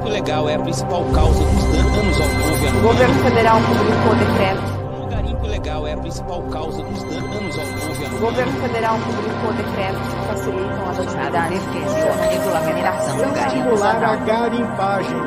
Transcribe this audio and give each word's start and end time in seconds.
garimpo 0.00 0.08
ilegal 0.08 0.48
é 0.48 0.54
a 0.54 0.58
principal 0.58 1.04
causa 1.12 1.44
dos 1.44 1.64
danos 1.64 2.20
ao 2.20 2.28
governo. 2.28 2.78
O 2.78 2.82
governo 2.82 3.14
federal 3.22 3.60
publicou 3.60 4.14
decreto. 4.16 4.62
O 5.02 5.06
garimpo 5.08 5.46
ilegal 5.46 5.86
é 5.86 5.92
a 5.92 5.96
principal 5.98 6.42
causa 6.44 6.82
dos 6.82 7.02
danos 7.02 7.58
ao 7.58 7.64
governo. 7.66 8.16
O 8.16 8.20
governo 8.20 8.60
federal 8.60 8.98
publicou 8.98 9.52
decretos 9.52 10.08
que 10.08 10.26
facilitam 10.26 10.90
as 10.90 10.98
atividades 11.00 11.60
a 11.60 12.24
regulamentação 12.24 13.16
do 13.16 13.34
garimpo 13.34 13.46
Estimular 13.46 14.04
a 14.04 14.16
garimpagem. 14.16 15.20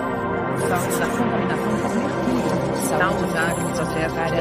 Saltos 0.68 1.00
da 1.00 1.06
contaminação 1.08 1.74
por 1.78 1.96
mercúrio. 1.96 2.34
Saltos 2.98 3.36
ácidos 3.36 3.80
acessários 3.80 4.40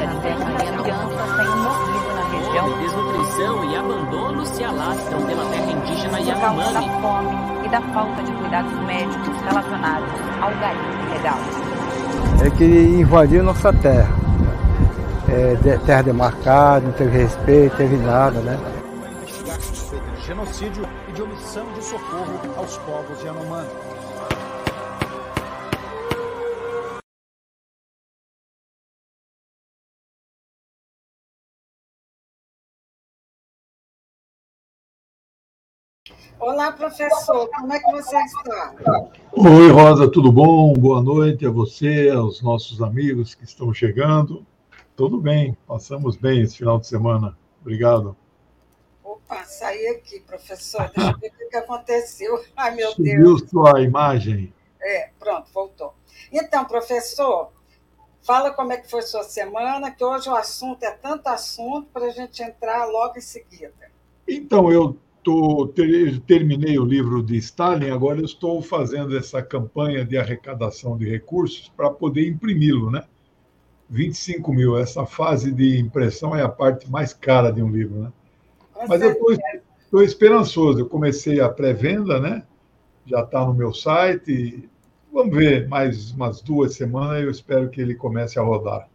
crianças 0.83 1.31
têm 1.37 1.47
morrido 1.57 2.09
na 2.15 2.23
região 2.29 2.79
Desnutrição 2.79 3.71
e 3.71 3.75
abandono 3.75 4.45
se 4.45 4.63
alastram 4.63 5.21
pela 5.25 5.45
terra 5.45 5.71
indígena 5.71 6.17
por 6.17 6.25
causa 6.25 6.31
Yanomami. 6.31 6.73
da 6.73 7.01
fome 7.01 7.65
e 7.65 7.69
da 7.69 7.81
falta 7.93 8.23
de 8.23 8.31
cuidados 8.53 8.71
médicos 8.85 9.41
relacionados 9.41 10.09
ao 10.39 10.51
garimpo 10.59 11.05
ilegal. 11.09 11.37
É 12.45 12.49
que 12.51 12.65
invadiu 12.65 13.43
nossa 13.43 13.73
terra. 13.73 14.13
É, 15.27 15.55
de- 15.55 15.77
terra 15.79 16.03
demarcada, 16.03 16.81
não 16.85 16.91
teve 16.91 17.17
respeito, 17.17 17.71
não 17.71 17.77
teve 17.77 17.97
nada, 17.97 18.39
né? 18.41 18.59
investigar 19.23 19.59
suspeita 19.59 20.05
de 20.11 20.27
genocídio 20.27 20.85
e 21.09 21.11
de 21.13 21.21
omissão 21.23 21.65
de 21.73 21.83
socorro 21.83 22.39
aos 22.57 22.77
povos 22.79 23.23
Yanomami. 23.23 23.67
Olá, 36.39 36.71
professor, 36.71 37.49
como 37.49 37.73
é 37.73 37.79
que 37.79 37.91
você 37.91 38.17
está? 38.17 38.73
Oi, 39.31 39.71
Rosa, 39.71 40.11
tudo 40.11 40.31
bom? 40.31 40.73
Boa 40.73 41.01
noite 41.01 41.45
a 41.45 41.49
você, 41.49 42.09
aos 42.09 42.41
nossos 42.41 42.81
amigos 42.81 43.33
que 43.33 43.43
estão 43.43 43.73
chegando. 43.73 44.45
Tudo 44.95 45.19
bem, 45.19 45.57
passamos 45.67 46.17
bem 46.17 46.41
esse 46.41 46.57
final 46.57 46.79
de 46.79 46.87
semana. 46.87 47.37
Obrigado. 47.61 48.15
Opa, 49.03 49.43
saí 49.45 49.87
aqui, 49.87 50.19
professor, 50.19 50.91
deixa 50.93 51.11
eu 51.11 51.17
ver 51.19 51.31
o 51.45 51.49
que 51.49 51.57
aconteceu. 51.57 52.43
Ai, 52.55 52.75
meu 52.75 52.91
Subiu 52.91 53.23
Deus. 53.37 53.49
sua 53.49 53.81
imagem. 53.81 54.53
É, 54.81 55.09
pronto, 55.17 55.49
voltou. 55.53 55.93
Então, 56.31 56.65
professor, 56.65 57.51
fala 58.21 58.51
como 58.51 58.73
é 58.73 58.77
que 58.77 58.89
foi 58.89 59.01
sua 59.01 59.23
semana, 59.23 59.91
que 59.91 60.03
hoje 60.03 60.29
o 60.29 60.35
assunto 60.35 60.83
é 60.83 60.91
tanto 60.91 61.27
assunto 61.27 61.87
para 61.93 62.05
a 62.05 62.11
gente 62.11 62.43
entrar 62.43 62.85
logo 62.85 63.17
em 63.17 63.21
seguida. 63.21 63.73
Então, 64.27 64.71
eu 64.71 64.97
tô, 65.23 65.67
ter- 65.69 66.19
terminei 66.21 66.77
o 66.79 66.85
livro 66.85 67.23
de 67.23 67.37
Stalin, 67.37 67.89
agora 67.91 68.19
eu 68.19 68.25
estou 68.25 68.61
fazendo 68.61 69.17
essa 69.17 69.41
campanha 69.41 70.05
de 70.05 70.17
arrecadação 70.17 70.97
de 70.97 71.09
recursos 71.09 71.69
para 71.75 71.89
poder 71.89 72.27
imprimi-lo, 72.27 72.91
né? 72.91 73.03
25 73.89 74.53
mil. 74.53 74.77
Essa 74.77 75.05
fase 75.05 75.51
de 75.51 75.79
impressão 75.79 76.35
é 76.35 76.43
a 76.43 76.49
parte 76.49 76.89
mais 76.89 77.13
cara 77.13 77.51
de 77.51 77.61
um 77.63 77.69
livro, 77.71 78.01
né? 78.03 78.13
Com 78.73 78.87
Mas 78.87 79.01
eu 79.01 79.11
estou 79.11 80.03
esperançoso. 80.03 80.79
Eu 80.81 80.89
comecei 80.89 81.39
a 81.41 81.49
pré-venda, 81.49 82.19
né? 82.19 82.43
Já 83.05 83.21
está 83.23 83.45
no 83.45 83.53
meu 83.53 83.73
site. 83.73 84.69
Vamos 85.11 85.35
ver, 85.35 85.67
mais 85.69 86.11
umas 86.11 86.41
duas 86.41 86.75
semanas 86.75 87.23
eu 87.23 87.31
espero 87.31 87.69
que 87.69 87.81
ele 87.81 87.95
comece 87.95 88.39
a 88.39 88.43
rodar. 88.43 88.89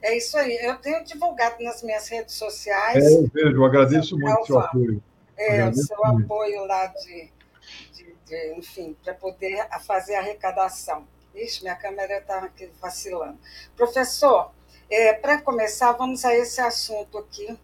É 0.00 0.16
isso 0.16 0.36
aí. 0.38 0.56
Eu 0.62 0.76
tenho 0.76 1.02
divulgado 1.04 1.60
nas 1.64 1.82
minhas 1.82 2.06
redes 2.08 2.34
É, 2.94 2.98
sociais 2.98 3.04
eu 3.10 3.28
vejo, 3.32 3.56
eu 3.56 3.64
agradeço 3.64 4.18
muito 4.18 4.40
o 4.40 4.46
seu 4.46 4.58
apoio. 4.58 5.02
É, 5.36 5.68
o 5.68 5.74
seu 5.74 6.04
apoio 6.04 6.64
lá 6.66 6.86
de, 6.86 7.30
de- 7.92 8.14
de- 8.26 8.54
enfim, 8.56 8.96
para 9.02 9.14
poder 9.14 9.66
fazer 9.86 10.14
a 10.14 10.20
arrecadação. 10.20 11.06
Ixi, 11.34 11.62
minha 11.62 11.74
câmera 11.76 12.18
está 12.18 12.48
vacilando. 12.80 13.38
Professor, 13.76 14.52
para 15.14 15.40
começar, 15.40 15.92
vamos 15.92 16.24
a 16.24 16.34
esse 16.34 16.60
assunto 16.60 17.18
aqui. 17.18 17.58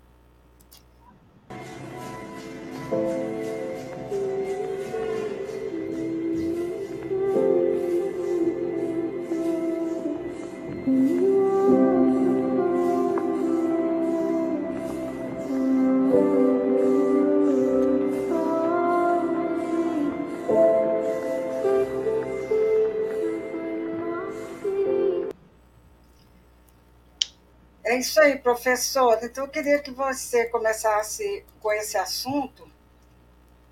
Isso 28.01 28.21
aí, 28.21 28.37
professor. 28.39 29.19
Então, 29.23 29.45
eu 29.45 29.51
queria 29.51 29.79
que 29.79 29.91
você 29.91 30.47
começasse 30.47 31.45
com 31.61 31.73
esse 31.73 31.97
assunto 31.97 32.67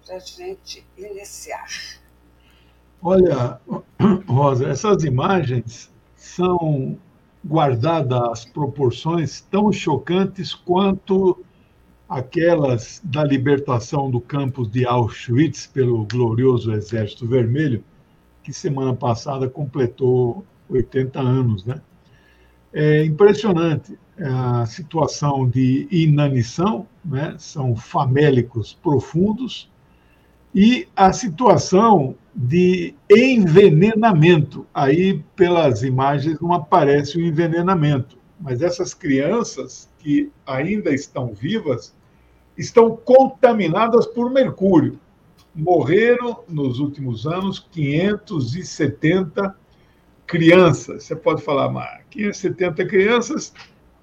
para 0.06 0.16
a 0.16 0.18
gente 0.20 0.86
iniciar. 0.96 1.66
Olha, 3.02 3.60
Rosa, 4.26 4.68
essas 4.68 5.04
imagens 5.04 5.90
são 6.16 6.98
guardadas 7.44 8.20
as 8.30 8.44
proporções 8.44 9.40
tão 9.40 9.72
chocantes 9.72 10.54
quanto 10.54 11.44
aquelas 12.08 13.00
da 13.04 13.24
libertação 13.24 14.10
do 14.10 14.20
campus 14.20 14.70
de 14.70 14.86
Auschwitz 14.86 15.66
pelo 15.66 16.04
glorioso 16.06 16.72
Exército 16.72 17.26
Vermelho, 17.26 17.84
que 18.42 18.52
semana 18.52 18.94
passada 18.94 19.48
completou 19.48 20.44
80 20.68 21.20
anos, 21.20 21.64
né? 21.64 21.80
É 22.72 23.04
impressionante 23.04 23.98
a 24.20 24.66
situação 24.66 25.48
de 25.48 25.86
inanição, 25.90 26.86
né? 27.04 27.34
São 27.38 27.76
famélicos 27.76 28.74
profundos 28.74 29.70
e 30.54 30.88
a 30.96 31.12
situação 31.12 32.16
de 32.34 32.94
envenenamento. 33.10 34.66
Aí, 34.74 35.22
pelas 35.36 35.82
imagens, 35.82 36.40
não 36.40 36.52
aparece 36.52 37.16
o 37.16 37.20
envenenamento, 37.20 38.18
mas 38.40 38.62
essas 38.62 38.94
crianças 38.94 39.88
que 39.98 40.30
ainda 40.46 40.92
estão 40.92 41.32
vivas 41.32 41.94
estão 42.56 42.96
contaminadas 42.96 44.06
por 44.06 44.30
mercúrio. 44.30 44.98
Morreram 45.54 46.44
nos 46.48 46.78
últimos 46.80 47.26
anos 47.26 47.58
570 47.70 49.56
crianças. 50.26 51.04
Você 51.04 51.16
pode 51.16 51.42
falar, 51.42 51.68
mas 51.70 52.02
570 52.10 52.86
crianças 52.86 53.52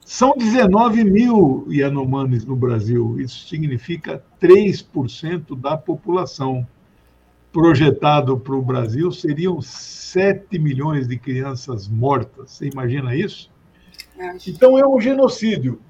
são 0.05 0.35
19 0.38 1.03
mil 1.03 1.66
Yanomamis 1.67 2.45
no 2.45 2.55
Brasil. 2.55 3.19
Isso 3.19 3.47
significa 3.47 4.23
3% 4.39 5.59
da 5.59 5.75
população. 5.75 6.66
Projetado 7.51 8.38
para 8.38 8.53
o 8.53 8.61
Brasil 8.61 9.11
seriam 9.11 9.59
7 9.61 10.59
milhões 10.59 11.07
de 11.07 11.17
crianças 11.17 11.88
mortas. 11.88 12.51
Você 12.51 12.67
imagina 12.67 13.16
isso? 13.16 13.49
Então 14.47 14.77
é 14.77 14.88
um 14.88 15.01
genocídio. 15.01 15.81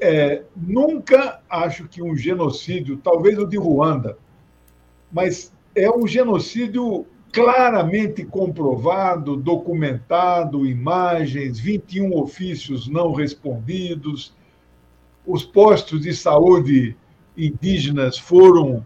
É, 0.00 0.42
nunca 0.56 1.40
acho 1.48 1.86
que 1.86 2.02
um 2.02 2.16
genocídio, 2.16 2.96
talvez 2.96 3.38
o 3.38 3.46
de 3.46 3.58
Ruanda, 3.58 4.16
mas 5.12 5.52
é 5.74 5.90
um 5.90 6.06
genocídio 6.06 7.06
claramente 7.32 8.24
comprovado, 8.24 9.36
documentado, 9.36 10.66
imagens, 10.66 11.58
21 11.58 12.16
ofícios 12.18 12.88
não 12.88 13.12
respondidos, 13.12 14.34
os 15.26 15.44
postos 15.44 16.00
de 16.00 16.14
saúde 16.14 16.96
indígenas 17.36 18.18
foram 18.18 18.84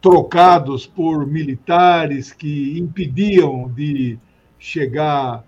trocados 0.00 0.86
por 0.86 1.26
militares 1.26 2.32
que 2.32 2.78
impediam 2.78 3.68
de 3.68 4.18
chegar 4.58 5.44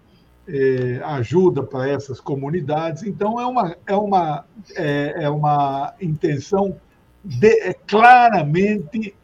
é, 0.49 1.01
ajuda 1.05 1.63
para 1.63 1.89
essas 1.91 2.21
comunidades. 2.21 3.03
Então, 3.03 3.41
é 3.41 3.47
uma, 3.47 3.77
é 3.87 3.97
uma, 3.97 4.45
é, 4.77 5.25
é 5.25 5.29
uma 5.29 5.95
intenção 6.01 6.77
de, 7.25 7.49
é, 7.61 7.75
claramente, 7.75 9.15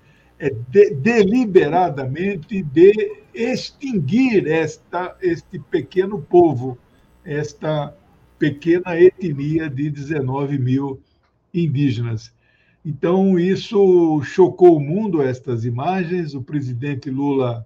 de, 0.51 0.95
deliberadamente, 0.95 2.63
de 2.63 2.93
extinguir 3.33 4.47
esta, 4.49 5.17
este 5.21 5.59
pequeno 5.59 6.21
povo, 6.21 6.77
esta 7.25 7.95
pequena 8.39 8.99
etnia 8.99 9.71
de 9.71 9.89
19 9.89 10.59
mil 10.59 11.01
indígenas. 11.55 12.35
Então, 12.85 13.39
isso 13.39 14.21
chocou 14.25 14.77
o 14.77 14.81
mundo, 14.81 15.23
estas 15.23 15.65
imagens. 15.65 16.35
O 16.35 16.43
presidente 16.43 17.09
Lula, 17.09 17.65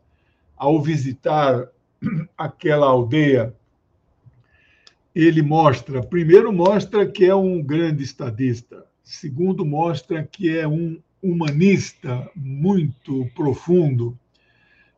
ao 0.54 0.82
visitar 0.82 1.68
aquela 2.36 2.86
aldeia, 2.86 3.54
ele 5.14 5.40
mostra, 5.40 6.02
primeiro 6.02 6.52
mostra 6.52 7.06
que 7.06 7.24
é 7.24 7.34
um 7.34 7.62
grande 7.62 8.04
estadista, 8.04 8.84
segundo 9.02 9.64
mostra 9.64 10.22
que 10.22 10.54
é 10.54 10.68
um 10.68 11.00
humanista 11.22 12.30
muito 12.34 13.26
profundo, 13.34 14.16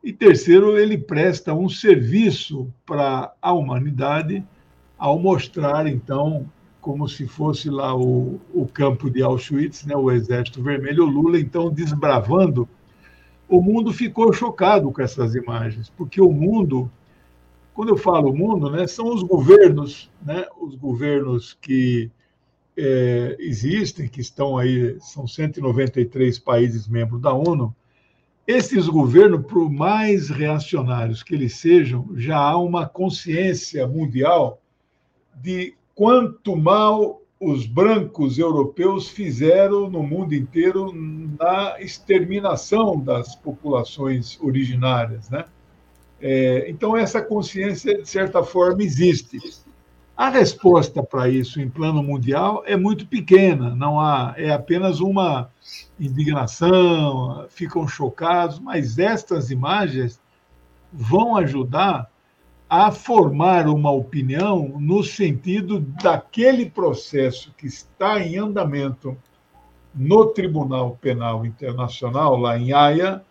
E 0.03 0.13
terceiro, 0.13 0.79
ele 0.79 0.97
presta 0.97 1.53
um 1.53 1.69
serviço 1.69 2.73
para 2.87 3.33
a 3.43 3.53
humanidade 3.53 4.45
ao 4.97 5.19
mostrar, 5.19 5.87
então, 5.87 6.47
como 6.81 7.09
se 7.09 7.27
fosse 7.27 7.69
lá 7.69 7.95
o, 7.97 8.41
o 8.55 8.67
campo 8.67 9.11
de 9.11 9.23
Auschwitz, 9.23 9.85
né, 9.85 9.97
o 9.97 10.11
Exército 10.11 10.63
Vermelho, 10.63 11.05
o 11.05 11.11
Lula, 11.11 11.39
então, 11.39 11.71
desbravando. 11.71 12.69
O 13.49 13.61
mundo 13.61 13.93
ficou 13.93 14.33
chocado 14.33 14.91
com 14.93 15.03
essas 15.03 15.35
imagens, 15.35 15.91
porque 15.91 16.21
o 16.21 16.31
mundo, 16.31 16.91
quando 17.75 17.91
eu 17.91 17.97
falo 17.97 18.35
mundo, 18.35 18.71
né, 18.71 18.87
são 18.87 19.13
os 19.13 19.23
governos, 19.23 20.11
né, 20.23 20.47
os 20.61 20.75
governos 20.77 21.59
que 21.61 22.11
é, 22.79 23.37
existem, 23.41 24.07
que 24.09 24.21
estão 24.21 24.57
aí, 24.57 24.97
são 25.01 25.27
193 25.27 26.39
países 26.39 26.87
membros 26.87 27.21
da 27.21 27.33
ONU, 27.33 27.75
esses 28.47 28.89
governos, 28.89 29.45
por 29.45 29.69
mais 29.69 30.31
reacionários 30.31 31.23
que 31.23 31.35
eles 31.35 31.57
sejam, 31.57 32.09
já 32.15 32.39
há 32.39 32.57
uma 32.57 32.89
consciência 32.89 33.87
mundial 33.87 34.63
de 35.35 35.75
quanto 35.95 36.57
mal 36.57 37.21
os 37.41 37.67
brancos 37.67 38.39
europeus 38.39 39.09
fizeram 39.09 39.91
no 39.91 40.03
mundo 40.03 40.35
inteiro 40.35 40.93
na 41.39 41.81
exterminação 41.81 42.99
das 42.99 43.35
populações 43.35 44.39
originárias, 44.41 45.29
né? 45.29 45.45
É, 46.21 46.69
então 46.69 46.97
essa 46.97 47.23
consciência 47.23 48.03
de 48.03 48.09
certa 48.09 48.43
forma 48.43 48.83
existe. 48.83 49.39
A 50.19 50.31
resposta 50.31 51.01
para 51.01 51.29
isso 51.29 51.61
em 51.61 51.71
plano 51.71 52.03
mundial 52.03 52.65
é 52.67 52.77
muito 52.77 53.07
pequena, 53.07 53.73
não 53.73 54.01
há, 54.01 54.35
é 54.37 54.51
apenas 54.51 54.99
uma 54.99 55.49
indignação, 55.99 57.47
ficam 57.49 57.87
chocados, 57.87 58.59
mas 58.59 58.99
estas 58.99 59.53
imagens 59.53 60.21
vão 60.93 61.37
ajudar 61.37 62.11
a 62.69 62.91
formar 62.91 63.69
uma 63.69 63.93
opinião 63.93 64.75
no 64.81 65.05
sentido 65.05 65.79
daquele 65.79 66.69
processo 66.69 67.55
que 67.57 67.69
está 67.69 68.19
em 68.19 68.39
andamento 68.39 69.17
no 69.95 70.27
Tribunal 70.27 70.99
Penal 71.01 71.47
Internacional, 71.47 72.37
lá 72.37 72.59
em 72.59 72.73
Haia. 72.73 73.23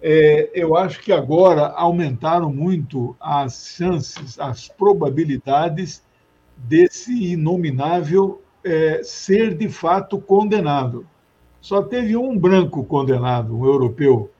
É, 0.00 0.50
eu 0.54 0.74
acho 0.74 1.00
que 1.02 1.12
agora 1.12 1.66
aumentaram 1.66 2.50
muito 2.50 3.14
as 3.20 3.74
chances, 3.76 4.40
as 4.40 4.68
probabilidades 4.68 6.02
desse 6.68 7.32
inominável 7.32 8.42
é, 8.64 9.02
ser 9.02 9.56
de 9.56 9.68
fato 9.68 10.20
condenado. 10.20 11.06
Só 11.60 11.82
teve 11.82 12.16
um 12.16 12.38
branco 12.38 12.84
condenado, 12.84 13.56
um 13.56 13.64
europeu, 13.64 14.30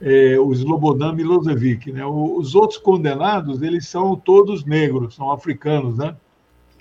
é, 0.00 0.38
o 0.38 0.52
Slobodan 0.52 1.12
Milosevic. 1.12 1.92
Né? 1.92 2.04
Os 2.04 2.54
outros 2.54 2.78
condenados, 2.78 3.62
eles 3.62 3.86
são 3.86 4.16
todos 4.16 4.64
negros, 4.64 5.14
são 5.14 5.30
africanos, 5.30 5.98
né? 5.98 6.16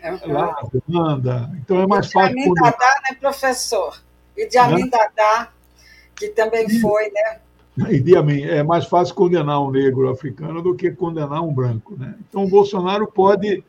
Uhum. 0.04 0.34
Lá 0.34 0.68
Irlanda. 0.74 1.52
Então 1.60 1.80
é 1.80 1.86
mais 1.86 2.12
fácil. 2.12 2.36
De 2.36 2.42
Amin 2.42 2.54
Dadá, 2.56 3.02
né, 3.04 3.18
professor? 3.20 4.02
E 4.36 4.48
de 4.48 4.58
Amin 4.58 4.90
Dadá, 4.90 5.52
que 6.16 6.30
também 6.30 6.66
e, 6.66 6.80
foi, 6.80 7.12
né? 7.12 7.40
E 7.90 8.00
de 8.00 8.16
Amin, 8.16 8.44
é 8.44 8.64
mais 8.64 8.86
fácil 8.86 9.14
condenar 9.14 9.62
um 9.62 9.70
negro 9.70 10.10
africano 10.10 10.62
do 10.62 10.76
que 10.76 10.90
condenar 10.92 11.44
um 11.44 11.54
branco, 11.54 11.96
né? 11.98 12.16
Então 12.28 12.44
o 12.44 12.50
Bolsonaro 12.50 13.06
pode 13.06 13.64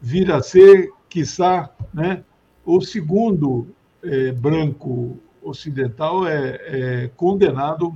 vir 0.00 0.30
a 0.32 0.42
ser, 0.42 0.90
quiçá, 1.08 1.70
né, 1.92 2.24
o 2.64 2.80
segundo 2.80 3.74
é, 4.02 4.32
branco 4.32 5.18
ocidental 5.42 6.26
é, 6.26 6.60
é, 6.62 7.10
condenado 7.16 7.94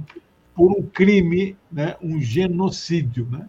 por 0.55 0.71
um 0.71 0.83
crime, 0.83 1.57
né, 1.71 1.97
um 2.03 2.21
genocídio. 2.21 3.27
Né? 3.31 3.49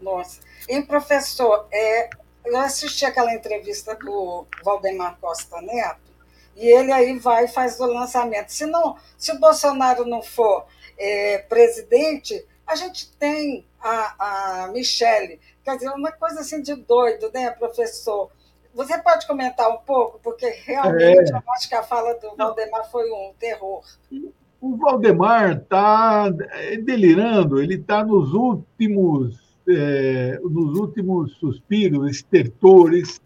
Nossa. 0.00 0.40
E, 0.68 0.80
professor, 0.82 1.66
é, 1.72 2.10
eu 2.44 2.56
assisti 2.58 3.04
aquela 3.04 3.34
entrevista 3.34 3.94
do 3.96 4.46
Valdemar 4.64 5.18
Costa 5.20 5.60
Neto, 5.60 6.12
e 6.56 6.66
ele 6.66 6.92
aí 6.92 7.18
vai 7.18 7.44
e 7.44 7.48
faz 7.48 7.80
o 7.80 7.86
lançamento. 7.86 8.50
Se, 8.50 8.66
não, 8.66 8.96
se 9.16 9.32
o 9.32 9.38
Bolsonaro 9.38 10.04
não 10.04 10.22
for 10.22 10.66
é, 10.98 11.38
presidente, 11.38 12.44
a 12.66 12.74
gente 12.74 13.12
tem 13.12 13.66
a, 13.80 14.64
a 14.64 14.68
Michelle, 14.68 15.38
Quer 15.64 15.76
dizer, 15.76 15.90
uma 15.90 16.10
coisa 16.10 16.40
assim 16.40 16.60
de 16.60 16.74
doido, 16.74 17.30
né, 17.32 17.50
professor? 17.50 18.30
Você 18.74 18.98
pode 18.98 19.26
comentar 19.26 19.70
um 19.70 19.78
pouco, 19.78 20.18
porque 20.22 20.46
realmente 20.64 21.30
é. 21.30 21.36
eu 21.36 21.42
acho 21.54 21.68
que 21.68 21.74
a 21.74 21.82
fala 21.82 22.14
do 22.14 22.34
Valdemar 22.36 22.90
foi 22.90 23.08
um 23.10 23.32
terror. 23.38 23.84
O 24.60 24.76
Valdemar 24.76 25.58
está 25.58 26.30
delirando, 26.82 27.60
ele 27.60 27.74
está 27.74 28.04
nos 28.04 28.32
últimos, 28.32 29.38
é, 29.68 30.40
nos 30.42 30.78
últimos 30.78 31.36
suspiros, 31.36 32.10
estertores 32.10 33.20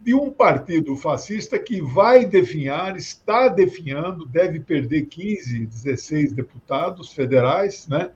de 0.00 0.14
um 0.14 0.30
partido 0.30 0.94
fascista 0.96 1.58
que 1.58 1.80
vai 1.80 2.26
definhar, 2.26 2.94
está 2.96 3.48
definhando, 3.48 4.26
deve 4.26 4.60
perder 4.60 5.06
15, 5.06 5.64
16 5.66 6.32
deputados 6.32 7.12
federais, 7.12 7.88
né? 7.88 8.10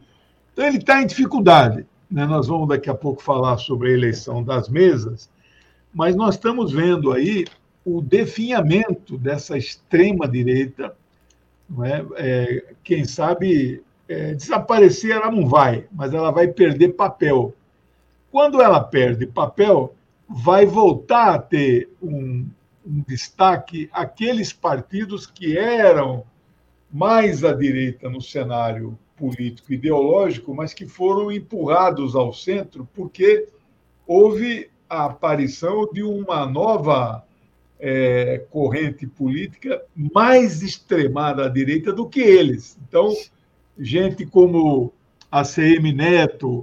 Então 0.59 0.67
ele 0.67 0.79
está 0.79 1.01
em 1.01 1.07
dificuldade. 1.07 1.87
Né? 2.11 2.27
Nós 2.27 2.49
vamos 2.49 2.69
daqui 2.69 2.91
a 2.91 2.95
pouco 2.95 3.23
falar 3.23 3.59
sobre 3.59 3.91
a 3.91 3.93
eleição 3.93 4.43
das 4.43 4.69
mesas, 4.69 5.31
mas 5.95 6.17
nós 6.17 6.35
estamos 6.35 6.73
vendo 6.73 7.13
aí 7.13 7.45
o 7.85 8.03
definhamento 8.03 9.17
dessa 9.17 9.57
extrema-direita. 9.57 10.97
É? 11.85 12.05
É, 12.17 12.65
quem 12.83 13.05
sabe 13.05 13.85
é, 14.09 14.35
desaparecer 14.35 15.13
ela 15.13 15.31
não 15.31 15.47
vai, 15.47 15.87
mas 15.93 16.13
ela 16.13 16.33
vai 16.33 16.49
perder 16.49 16.89
papel. 16.89 17.55
Quando 18.29 18.61
ela 18.61 18.81
perde 18.81 19.29
papel, 19.29 19.95
vai 20.29 20.67
voltar 20.67 21.35
a 21.35 21.39
ter 21.39 21.89
um, 22.03 22.49
um 22.85 23.05
destaque 23.07 23.89
aqueles 23.93 24.53
partidos 24.53 25.25
que 25.25 25.57
eram 25.57 26.25
mais 26.93 27.45
à 27.45 27.53
direita 27.53 28.11
no 28.11 28.21
cenário 28.21 28.99
político 29.19 29.73
ideológico, 29.73 30.55
mas 30.55 30.73
que 30.73 30.87
foram 30.87 31.31
empurrados 31.33 32.15
ao 32.15 32.33
centro 32.33 32.89
porque 32.95 33.49
houve 34.07 34.71
a 34.89 35.07
aparição 35.07 35.89
de 35.93 36.03
uma 36.03 36.47
nova 36.47 37.25
é, 37.79 38.45
corrente 38.51 39.07
política 39.07 39.83
mais 39.95 40.63
extremada 40.63 41.47
à 41.47 41.49
direita 41.49 41.93
do 41.93 42.09
que 42.09 42.21
eles. 42.21 42.79
Então, 42.89 43.13
gente 43.79 44.25
como 44.25 44.93
a 45.31 45.45
CM 45.45 45.93
Neto, 45.93 46.63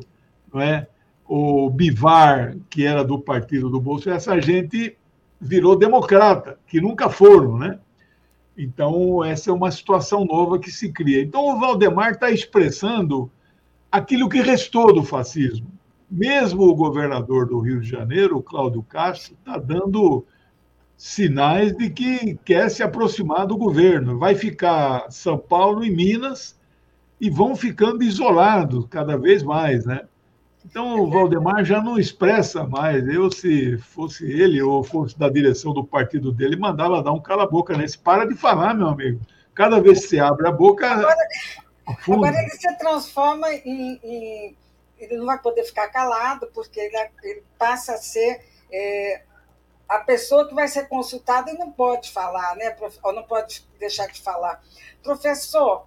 não 0.54 0.62
é? 0.62 0.88
o 1.28 1.70
Bivar, 1.70 2.56
que 2.70 2.86
era 2.86 3.04
do 3.04 3.20
partido 3.20 3.70
do 3.70 3.80
Bolsonaro, 3.80 4.18
essa 4.18 4.40
gente 4.40 4.96
virou 5.40 5.76
democrata, 5.76 6.58
que 6.68 6.80
nunca 6.80 7.10
foram, 7.10 7.58
né? 7.58 7.80
Então, 8.58 9.24
essa 9.24 9.50
é 9.50 9.54
uma 9.54 9.72
situação 9.72 10.24
nova 10.26 10.58
que 10.58 10.72
se 10.72 10.92
cria. 10.92 11.22
Então, 11.22 11.46
o 11.46 11.60
Valdemar 11.60 12.12
está 12.12 12.32
expressando 12.32 13.30
aquilo 13.92 14.30
que 14.30 14.42
restou 14.42 14.94
do 14.94 15.04
fascismo. 15.04 15.68
Mesmo 16.10 16.64
o 16.64 16.76
governador 16.76 17.48
do 17.48 17.60
Rio 17.60 17.82
de 17.82 17.90
Janeiro, 17.90 18.42
Cláudio 18.42 18.84
Castro, 18.84 19.36
está 19.36 19.58
dando 19.58 20.26
sinais 20.96 21.76
de 21.76 21.90
que 21.90 22.36
quer 22.46 22.70
se 22.70 22.82
aproximar 22.82 23.46
do 23.46 23.58
governo. 23.58 24.18
Vai 24.18 24.36
ficar 24.36 25.12
São 25.12 25.38
Paulo 25.38 25.84
e 25.84 25.92
Minas 25.92 26.58
e 27.20 27.30
vão 27.30 27.56
ficando 27.56 28.04
isolados 28.04 28.86
cada 28.90 29.18
vez 29.18 29.44
mais, 29.44 29.86
né? 29.86 30.02
Então, 30.66 31.00
o 31.00 31.10
Valdemar 31.10 31.64
já 31.64 31.80
não 31.80 32.00
expressa 32.00 32.64
mais. 32.64 33.08
Eu, 33.08 33.32
se 33.32 33.78
fosse 33.78 34.30
ele 34.30 34.62
ou 34.62 34.84
fosse 34.84 35.18
da 35.18 35.30
direção 35.30 35.74
do 35.74 35.86
partido 35.86 36.32
dele, 36.32 36.56
mandava 36.56 37.04
dar 37.04 37.12
um 37.12 37.22
cala-boca 37.22 37.78
nesse. 37.78 37.98
Para 38.00 38.26
de 38.26 38.34
falar, 38.36 38.74
meu 38.74 38.88
amigo. 38.88 39.22
Cada 39.54 39.80
vez 39.80 40.02
que 40.02 40.08
você 40.08 40.20
abre 40.20 40.48
a 40.48 40.52
boca. 40.52 40.90
Agora, 40.90 41.16
agora 42.08 42.42
ele 42.42 42.50
se 42.50 42.78
transforma 42.78 43.48
em, 43.54 44.00
em, 44.04 44.58
Ele 44.98 45.18
não 45.18 45.28
vai 45.28 45.40
poder 45.40 45.64
ficar 45.64 45.88
calado, 45.90 46.50
porque 46.54 46.80
ele, 46.80 47.10
ele 47.24 47.44
passa 47.60 47.94
a 47.94 47.98
ser. 47.98 48.44
É, 48.72 49.22
a 49.88 50.00
pessoa 50.00 50.48
que 50.48 50.56
vai 50.56 50.68
ser 50.68 50.90
consultada 50.90 51.52
e 51.52 51.58
não 51.60 51.72
pode 51.72 52.12
falar, 52.12 52.56
né? 52.56 52.76
Ou 53.04 53.14
não 53.14 53.24
pode 53.24 53.64
deixar 53.80 54.08
de 54.08 54.20
falar. 54.20 54.64
Professor, 55.04 55.86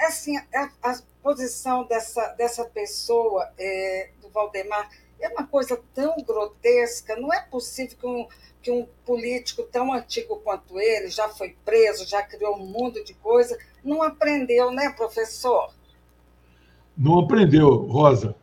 assim, 0.00 0.36
a, 0.36 0.68
a 0.82 0.98
posição 1.22 1.84
dessa, 1.84 2.28
dessa 2.34 2.64
pessoa, 2.64 3.48
é, 3.58 4.10
do 4.20 4.28
Valdemar, 4.28 4.88
é 5.20 5.28
uma 5.28 5.46
coisa 5.46 5.80
tão 5.94 6.16
grotesca. 6.26 7.16
Não 7.16 7.32
é 7.32 7.40
possível 7.40 7.96
que 7.98 8.06
um, 8.06 8.26
que 8.62 8.70
um 8.70 8.86
político 9.04 9.62
tão 9.64 9.92
antigo 9.92 10.36
quanto 10.44 10.78
ele, 10.78 11.08
já 11.08 11.28
foi 11.28 11.56
preso, 11.64 12.08
já 12.08 12.22
criou 12.22 12.56
um 12.56 12.66
mundo 12.66 13.02
de 13.04 13.14
coisa, 13.14 13.58
não 13.84 14.02
aprendeu, 14.02 14.70
né, 14.70 14.90
professor? 14.96 15.72
Não 16.96 17.20
aprendeu, 17.20 17.68
Rosa. 17.86 18.34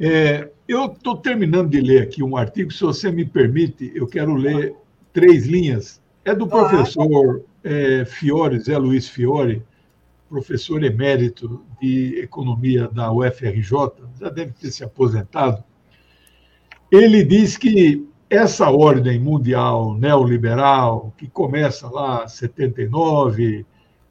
É, 0.00 0.48
eu 0.66 0.86
estou 0.86 1.16
terminando 1.16 1.70
de 1.70 1.80
ler 1.80 2.02
aqui 2.02 2.22
um 2.22 2.36
artigo, 2.36 2.72
se 2.72 2.82
você 2.82 3.10
me 3.10 3.24
permite, 3.24 3.90
eu 3.94 4.06
quero 4.06 4.34
ler 4.34 4.74
três 5.12 5.46
linhas. 5.46 6.00
É 6.24 6.34
do 6.34 6.46
professor 6.46 7.42
é, 7.64 8.04
Fiore, 8.04 8.60
Zé 8.60 8.76
Luiz 8.76 9.08
Fiore, 9.08 9.62
professor 10.28 10.82
emérito 10.84 11.64
de 11.80 12.20
economia 12.20 12.88
da 12.88 13.10
UFRJ, 13.10 13.72
já 14.20 14.28
deve 14.28 14.52
ter 14.52 14.70
se 14.70 14.84
aposentado. 14.84 15.64
Ele 16.90 17.24
diz 17.24 17.56
que 17.56 18.06
essa 18.28 18.70
ordem 18.70 19.18
mundial 19.18 19.94
neoliberal, 19.94 21.14
que 21.16 21.28
começa 21.28 21.88
lá 21.88 22.24
em 22.24 22.28
79 22.28 23.64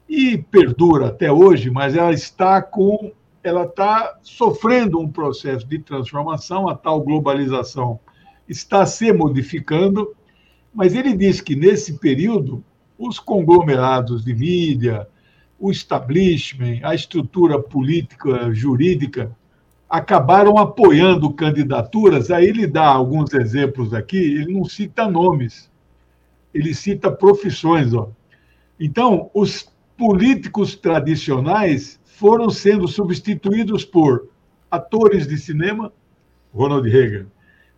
e 0.08 0.38
perdura 0.38 1.08
até 1.08 1.30
hoje, 1.30 1.70
mas 1.70 1.94
ela 1.94 2.12
está 2.12 2.60
com 2.60 3.12
ela 3.42 3.64
está 3.64 4.18
sofrendo 4.20 4.98
um 4.98 5.08
processo 5.08 5.66
de 5.66 5.78
transformação, 5.78 6.68
a 6.68 6.74
tal 6.74 7.00
globalização 7.00 7.98
está 8.48 8.84
se 8.84 9.12
modificando, 9.12 10.14
mas 10.74 10.94
ele 10.94 11.16
diz 11.16 11.40
que 11.40 11.54
nesse 11.54 11.98
período 11.98 12.62
os 12.98 13.18
conglomerados 13.18 14.24
de 14.24 14.34
mídia, 14.34 15.08
o 15.58 15.70
establishment, 15.70 16.80
a 16.82 16.94
estrutura 16.94 17.60
política 17.60 18.52
jurídica 18.52 19.36
acabaram 19.88 20.56
apoiando 20.58 21.32
candidaturas. 21.32 22.30
Aí 22.30 22.46
ele 22.46 22.66
dá 22.66 22.86
alguns 22.86 23.32
exemplos 23.34 23.92
aqui, 23.92 24.18
ele 24.18 24.52
não 24.52 24.64
cita 24.64 25.08
nomes, 25.08 25.70
ele 26.54 26.74
cita 26.74 27.10
profissões. 27.10 27.92
Ó. 27.92 28.10
Então, 28.78 29.30
os 29.34 29.68
políticos 29.96 30.76
tradicionais 30.76 31.98
foram 32.04 32.50
sendo 32.50 32.86
substituídos 32.86 33.84
por 33.84 34.28
atores 34.70 35.26
de 35.26 35.36
cinema, 35.38 35.92
Ronald 36.54 36.88
Reagan, 36.88 37.26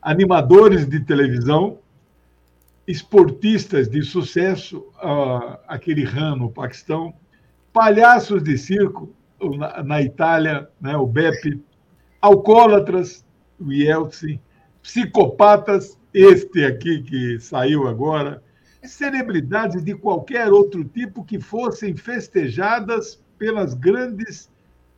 animadores 0.03 0.87
de 0.89 1.01
televisão, 1.01 1.79
esportistas 2.87 3.89
de 3.89 4.03
sucesso, 4.03 4.79
uh, 5.03 5.59
aquele 5.69 6.05
Han 6.05 6.37
no 6.37 6.51
Paquistão, 6.51 7.15
palhaços 7.73 8.43
de 8.43 8.57
circo 8.59 9.15
na, 9.57 9.83
na 9.83 10.03
Itália, 10.03 10.69
né, 10.81 10.97
o 10.97 11.07
Beppe, 11.07 11.63
alcoólatras, 12.21 13.25
o 13.59 13.73
Yeltsin, 13.73 14.41
psicopatas, 14.83 15.99
este 16.13 16.65
aqui 16.65 17.03
que 17.03 17.39
saiu 17.39 17.87
agora, 17.87 18.43
celebridades 18.83 19.85
de 19.85 19.95
qualquer 19.95 20.53
outro 20.53 20.85
tipo 20.85 21.25
que 21.25 21.39
fossem 21.39 21.97
festejadas 21.97 23.23
pelas 23.39 23.75
grandes 23.75 24.51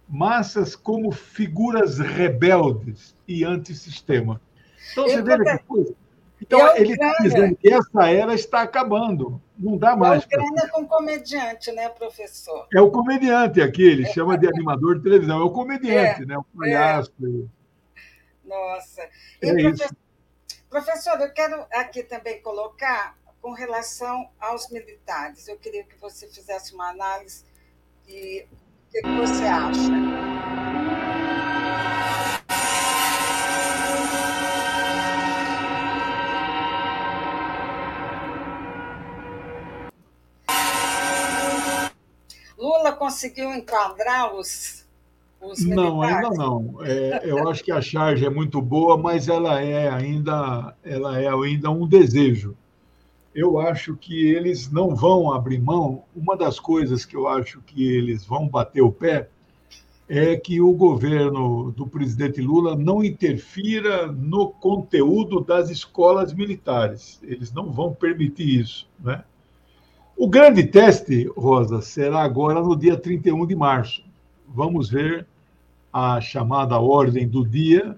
massas 0.08 0.74
como 0.76 1.10
figuras 1.10 1.98
rebeldes 1.98 3.16
e 3.26 3.44
antissistema. 3.44 4.40
Então, 4.92 5.04
você 5.04 5.22
vê 5.22 5.38
que 5.38 5.58
coisa. 5.64 5.94
Então, 6.40 6.76
ele 6.76 6.92
está 6.92 7.16
dizendo 7.20 7.56
que 7.56 7.72
essa 7.72 8.10
era 8.10 8.34
está 8.34 8.62
acabando. 8.62 9.40
Não 9.62 9.78
dá 9.78 9.95
mais. 9.97 10.26
É 10.28 10.38
o 10.40 10.71
com 10.71 10.87
comediante, 10.88 11.71
né, 11.71 11.88
professor? 11.88 12.66
É 12.75 12.81
o 12.81 12.90
comediante 12.90 13.62
aqui, 13.62 13.83
ele 13.83 14.02
é. 14.02 14.12
chama 14.12 14.37
de 14.37 14.49
animador 14.49 14.97
de 14.97 15.04
televisão. 15.04 15.40
É 15.40 15.45
o 15.45 15.50
comediante, 15.50 16.23
é. 16.23 16.26
né? 16.26 16.37
O 16.37 16.42
palhaço. 16.42 17.12
É. 17.23 18.49
Nossa. 18.49 19.09
E, 19.40 19.49
é 19.49 19.54
professor, 19.54 19.97
professor, 20.69 21.21
eu 21.21 21.33
quero 21.33 21.64
aqui 21.71 22.02
também 22.02 22.42
colocar 22.42 23.16
com 23.40 23.52
relação 23.52 24.28
aos 24.40 24.69
militares. 24.69 25.47
Eu 25.47 25.57
queria 25.59 25.85
que 25.85 25.97
você 26.00 26.26
fizesse 26.26 26.75
uma 26.75 26.90
análise 26.90 27.45
e 28.09 28.45
o 28.50 28.90
que 28.90 29.02
você 29.02 29.45
acha. 29.45 30.91
Conseguiu 43.02 43.52
enquadrar 43.52 44.32
os, 44.32 44.87
os 45.40 45.64
Não, 45.64 46.02
ainda 46.02 46.30
não. 46.30 46.76
É, 46.82 47.23
eu 47.25 47.49
acho 47.49 47.64
que 47.64 47.73
a 47.73 47.80
charge 47.80 48.25
é 48.25 48.30
muito 48.30 48.62
boa, 48.62 48.97
mas 48.97 49.26
ela 49.26 49.61
é 49.61 49.88
ainda, 49.88 50.73
ela 50.85 51.21
é 51.21 51.26
ainda 51.28 51.68
um 51.68 51.85
desejo. 51.85 52.56
Eu 53.35 53.59
acho 53.59 53.97
que 53.97 54.28
eles 54.28 54.71
não 54.71 54.94
vão 54.94 55.32
abrir 55.32 55.61
mão. 55.61 56.04
Uma 56.14 56.37
das 56.37 56.61
coisas 56.61 57.04
que 57.04 57.16
eu 57.16 57.26
acho 57.26 57.61
que 57.62 57.92
eles 57.92 58.25
vão 58.25 58.47
bater 58.47 58.82
o 58.82 58.92
pé 58.92 59.28
é 60.09 60.37
que 60.37 60.61
o 60.61 60.73
governo 60.73 61.73
do 61.73 61.88
presidente 61.88 62.40
Lula 62.40 62.76
não 62.76 63.02
interfira 63.02 64.06
no 64.12 64.49
conteúdo 64.49 65.40
das 65.40 65.71
escolas 65.71 66.32
militares. 66.32 67.18
Eles 67.25 67.52
não 67.52 67.73
vão 67.73 67.92
permitir 67.92 68.61
isso, 68.61 68.88
né? 69.00 69.25
O 70.16 70.28
grande 70.28 70.64
teste, 70.64 71.25
Rosa, 71.37 71.81
será 71.81 72.23
agora 72.23 72.61
no 72.61 72.76
dia 72.76 72.97
31 72.97 73.47
de 73.47 73.57
março. 73.57 74.04
Vamos 74.47 74.90
ver 74.90 75.26
a 75.92 76.21
chamada 76.21 76.78
ordem 76.78 77.26
do 77.26 77.47
dia, 77.47 77.97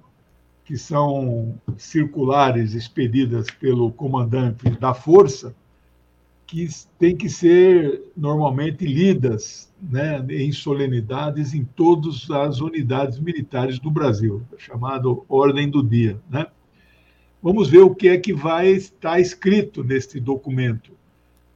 que 0.64 0.78
são 0.78 1.59
circulares 1.76 2.73
expedidas 2.73 3.50
pelo 3.50 3.92
comandante 3.92 4.71
da 4.71 4.94
força, 4.94 5.54
que 6.47 6.68
têm 6.99 7.16
que 7.16 7.28
ser 7.28 8.00
normalmente 8.16 8.87
lidas 8.87 9.73
né, 9.83 10.25
em 10.30 10.52
solenidades 10.52 11.52
em 11.52 11.64
todas 11.64 12.30
as 12.30 12.61
unidades 12.61 13.18
militares 13.18 13.78
do 13.78 13.90
Brasil, 13.90 14.42
chamado 14.56 15.25
Ordem 15.28 15.68
do 15.68 15.83
Dia. 15.83 16.18
Né? 16.30 16.47
Vamos 17.42 17.68
ver 17.68 17.80
o 17.80 17.94
que 17.94 18.09
é 18.09 18.16
que 18.16 18.33
vai 18.33 18.68
estar 18.68 19.21
escrito 19.21 19.83
neste 19.83 20.21
documento 20.21 20.92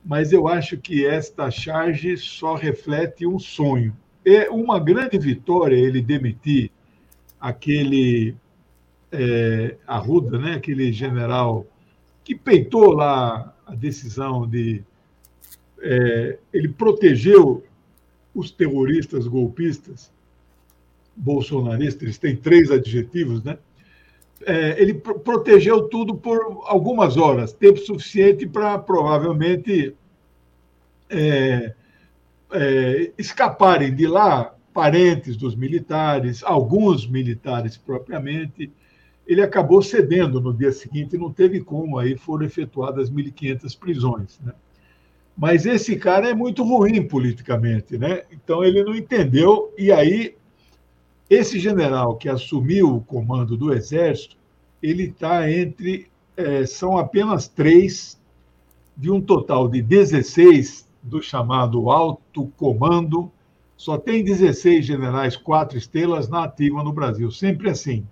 mas 0.04 0.32
eu 0.32 0.48
acho 0.48 0.76
que 0.78 1.04
esta 1.04 1.50
charge 1.50 2.16
só 2.16 2.54
reflete 2.54 3.26
um 3.26 3.38
sonho. 3.38 3.96
É 4.24 4.48
uma 4.50 4.78
grande 4.78 5.18
vitória 5.18 5.76
ele 5.76 6.00
demitir 6.00 6.70
aquele 7.40 8.34
é, 9.12 9.76
Arruda, 9.86 10.38
né? 10.38 10.54
aquele 10.54 10.92
general 10.92 11.66
que 12.24 12.34
peitou 12.34 12.92
lá 12.92 13.54
a 13.66 13.74
decisão 13.74 14.46
de. 14.46 14.82
É, 15.80 16.38
ele 16.52 16.68
protegeu 16.68 17.64
os 18.34 18.50
terroristas 18.50 19.26
golpistas 19.26 20.10
bolsonaristas, 21.18 22.02
eles 22.02 22.18
têm 22.18 22.36
três 22.36 22.70
adjetivos, 22.70 23.42
né? 23.42 23.58
É, 24.46 24.80
ele 24.80 24.94
protegeu 24.94 25.88
tudo 25.88 26.14
por 26.14 26.62
algumas 26.64 27.16
horas, 27.16 27.52
tempo 27.52 27.78
suficiente 27.78 28.46
para 28.46 28.78
provavelmente 28.78 29.94
é, 31.10 31.74
é, 32.52 33.12
escaparem 33.18 33.94
de 33.94 34.06
lá 34.06 34.54
parentes 34.72 35.36
dos 35.36 35.54
militares, 35.54 36.42
alguns 36.44 37.06
militares 37.06 37.76
propriamente. 37.76 38.70
Ele 39.26 39.42
acabou 39.42 39.82
cedendo 39.82 40.40
no 40.40 40.54
dia 40.54 40.72
seguinte, 40.72 41.18
não 41.18 41.32
teve 41.32 41.60
como, 41.60 41.98
aí 41.98 42.16
foram 42.16 42.46
efetuadas 42.46 43.10
1.500 43.10 43.78
prisões. 43.78 44.40
Né? 44.42 44.54
Mas 45.36 45.66
esse 45.66 45.96
cara 45.96 46.30
é 46.30 46.34
muito 46.34 46.62
ruim 46.62 47.06
politicamente, 47.06 47.98
né? 47.98 48.22
então 48.30 48.64
ele 48.64 48.82
não 48.82 48.94
entendeu, 48.94 49.74
e 49.76 49.92
aí 49.92 50.37
esse 51.28 51.58
general 51.58 52.16
que 52.16 52.28
assumiu 52.28 52.96
o 52.96 53.00
comando 53.00 53.56
do 53.56 53.72
Exército, 53.72 54.36
ele 54.82 55.04
está 55.04 55.50
entre. 55.50 56.08
É, 56.36 56.64
são 56.64 56.96
apenas 56.96 57.48
três, 57.48 58.18
de 58.96 59.10
um 59.10 59.20
total 59.20 59.68
de 59.68 59.82
16 59.82 60.88
do 61.02 61.20
chamado 61.20 61.90
alto 61.90 62.52
comando. 62.56 63.30
Só 63.76 63.98
tem 63.98 64.24
16 64.24 64.84
generais 64.84 65.36
quatro 65.36 65.76
estrelas 65.76 66.28
na 66.28 66.44
ativa 66.44 66.82
no 66.82 66.92
Brasil, 66.92 67.30
sempre 67.30 67.70
assim. 67.70 68.06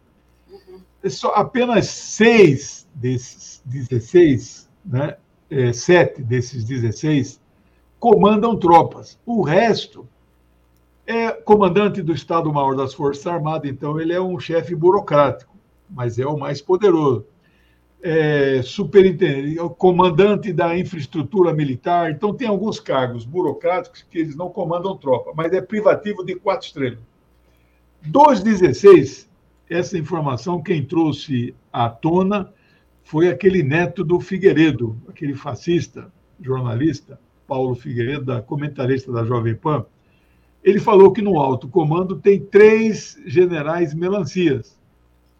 Uhum. 0.50 1.08
Só 1.08 1.34
apenas 1.34 1.86
seis 1.86 2.86
desses 2.94 3.62
16, 3.64 4.68
né, 4.84 5.16
é, 5.50 5.72
sete 5.72 6.22
desses 6.22 6.64
16, 6.64 7.40
comandam 7.98 8.56
tropas. 8.56 9.18
O 9.24 9.42
resto 9.42 10.06
é 11.06 11.30
comandante 11.30 12.02
do 12.02 12.12
Estado-Maior 12.12 12.74
das 12.74 12.92
Forças 12.92 13.26
Armadas, 13.26 13.70
então 13.70 14.00
ele 14.00 14.12
é 14.12 14.20
um 14.20 14.40
chefe 14.40 14.74
burocrático, 14.74 15.56
mas 15.88 16.18
é 16.18 16.26
o 16.26 16.36
mais 16.36 16.60
poderoso. 16.60 17.24
É, 18.02 18.60
superintendente, 18.62 19.58
é 19.58 19.68
comandante 19.68 20.52
da 20.52 20.76
infraestrutura 20.76 21.52
militar, 21.52 22.10
então 22.10 22.34
tem 22.34 22.46
alguns 22.46 22.78
cargos 22.78 23.24
burocráticos 23.24 24.02
que 24.02 24.18
eles 24.18 24.36
não 24.36 24.50
comandam 24.50 24.96
tropa, 24.96 25.32
mas 25.34 25.52
é 25.52 25.60
privativo 25.60 26.24
de 26.24 26.34
quatro 26.34 26.66
estrelas. 26.66 26.98
Dos 28.02 28.42
16, 28.42 29.28
essa 29.70 29.96
informação 29.96 30.62
quem 30.62 30.84
trouxe 30.84 31.54
à 31.72 31.88
tona 31.88 32.52
foi 33.02 33.28
aquele 33.28 33.62
neto 33.62 34.04
do 34.04 34.20
Figueiredo, 34.20 34.96
aquele 35.08 35.34
fascista, 35.34 36.12
jornalista, 36.40 37.18
Paulo 37.46 37.74
Figueiredo, 37.74 38.42
comentarista 38.42 39.10
da 39.10 39.24
Jovem 39.24 39.54
Pan, 39.54 39.86
ele 40.66 40.80
falou 40.80 41.12
que 41.12 41.22
no 41.22 41.38
alto 41.38 41.68
comando 41.68 42.16
tem 42.16 42.40
três 42.40 43.16
generais 43.24 43.94
melancias, 43.94 44.76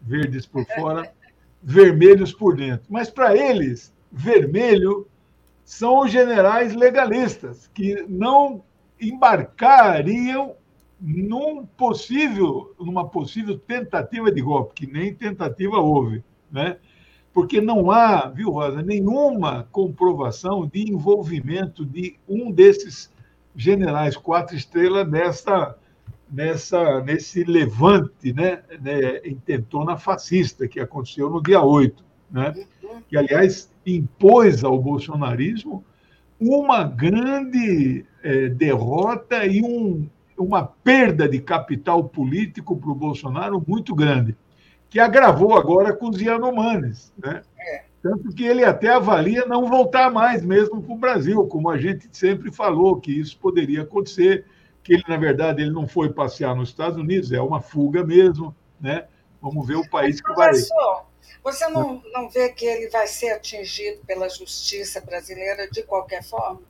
verdes 0.01 0.45
por 0.45 0.65
fora, 0.67 1.11
vermelhos 1.61 2.31
por 2.31 2.55
dentro. 2.55 2.85
Mas 2.89 3.09
para 3.09 3.35
eles, 3.35 3.93
vermelho 4.09 5.05
são 5.65 5.99
os 5.99 6.11
generais 6.11 6.73
legalistas, 6.73 7.69
que 7.73 8.05
não 8.07 8.63
embarcariam 9.01 10.53
num 10.97 11.65
possível, 11.65 12.73
numa 12.79 13.05
possível 13.05 13.59
tentativa 13.59 14.31
de 14.31 14.41
golpe, 14.41 14.75
que 14.75 14.87
nem 14.89 15.13
tentativa 15.13 15.77
houve, 15.77 16.23
né? 16.49 16.77
Porque 17.33 17.59
não 17.59 17.91
há, 17.91 18.29
viu, 18.29 18.49
Rosa, 18.49 18.81
nenhuma 18.81 19.67
comprovação 19.73 20.65
de 20.65 20.89
envolvimento 20.89 21.85
de 21.85 22.17
um 22.29 22.49
desses 22.49 23.11
generais 23.57 24.15
quatro 24.15 24.55
estrelas 24.55 25.09
nessa, 25.09 25.75
nessa, 26.31 27.01
nesse 27.01 27.43
levante, 27.43 28.31
né, 28.31 28.61
né, 28.79 29.21
intentona 29.25 29.97
fascista 29.97 30.67
que 30.67 30.79
aconteceu 30.79 31.27
no 31.27 31.41
dia 31.41 31.59
8, 31.59 32.05
né? 32.29 32.53
Que, 33.09 33.17
aliás, 33.17 33.73
impôs 33.85 34.63
ao 34.63 34.79
bolsonarismo 34.79 35.83
uma 36.39 36.83
grande 36.83 38.05
é, 38.23 38.49
derrota 38.49 39.43
e 39.45 39.61
um, 39.63 40.07
uma 40.37 40.63
perda 40.63 41.27
de 41.27 41.39
capital 41.39 42.03
político 42.03 42.77
para 42.77 42.91
o 42.91 42.95
Bolsonaro 42.95 43.63
muito 43.67 43.95
grande, 43.95 44.37
que 44.87 44.99
agravou 44.99 45.57
agora 45.57 45.93
com 45.93 46.09
os 46.09 46.21
Yanomanes. 46.21 47.11
Né? 47.17 47.41
Tanto 48.01 48.29
que 48.29 48.45
ele 48.45 48.63
até 48.63 48.89
avalia 48.89 49.45
não 49.45 49.67
voltar 49.67 50.11
mais 50.11 50.43
mesmo 50.43 50.81
para 50.81 50.93
o 50.93 50.97
Brasil, 50.97 51.47
como 51.47 51.69
a 51.69 51.77
gente 51.77 52.07
sempre 52.11 52.51
falou 52.51 52.99
que 52.99 53.11
isso 53.11 53.37
poderia 53.37 53.81
acontecer, 53.81 54.45
que 54.83 54.93
ele, 54.93 55.03
na 55.07 55.17
verdade, 55.17 55.61
ele 55.61 55.71
não 55.71 55.87
foi 55.87 56.09
passear 56.09 56.55
nos 56.55 56.69
Estados 56.69 56.97
Unidos, 56.97 57.31
é 57.31 57.41
uma 57.41 57.59
fuga 57.59 58.03
mesmo, 58.03 58.55
né? 58.79 59.07
Vamos 59.41 59.67
ver 59.67 59.75
o 59.75 59.89
país 59.89 60.21
que 60.21 60.33
vai. 60.33 60.51
Você 61.43 61.67
não, 61.69 62.01
não 62.13 62.29
vê 62.29 62.49
que 62.49 62.65
ele 62.65 62.89
vai 62.89 63.07
ser 63.07 63.31
atingido 63.31 63.99
pela 64.05 64.29
justiça 64.29 65.01
brasileira 65.01 65.69
de 65.69 65.83
qualquer 65.83 66.23
forma? 66.23 66.61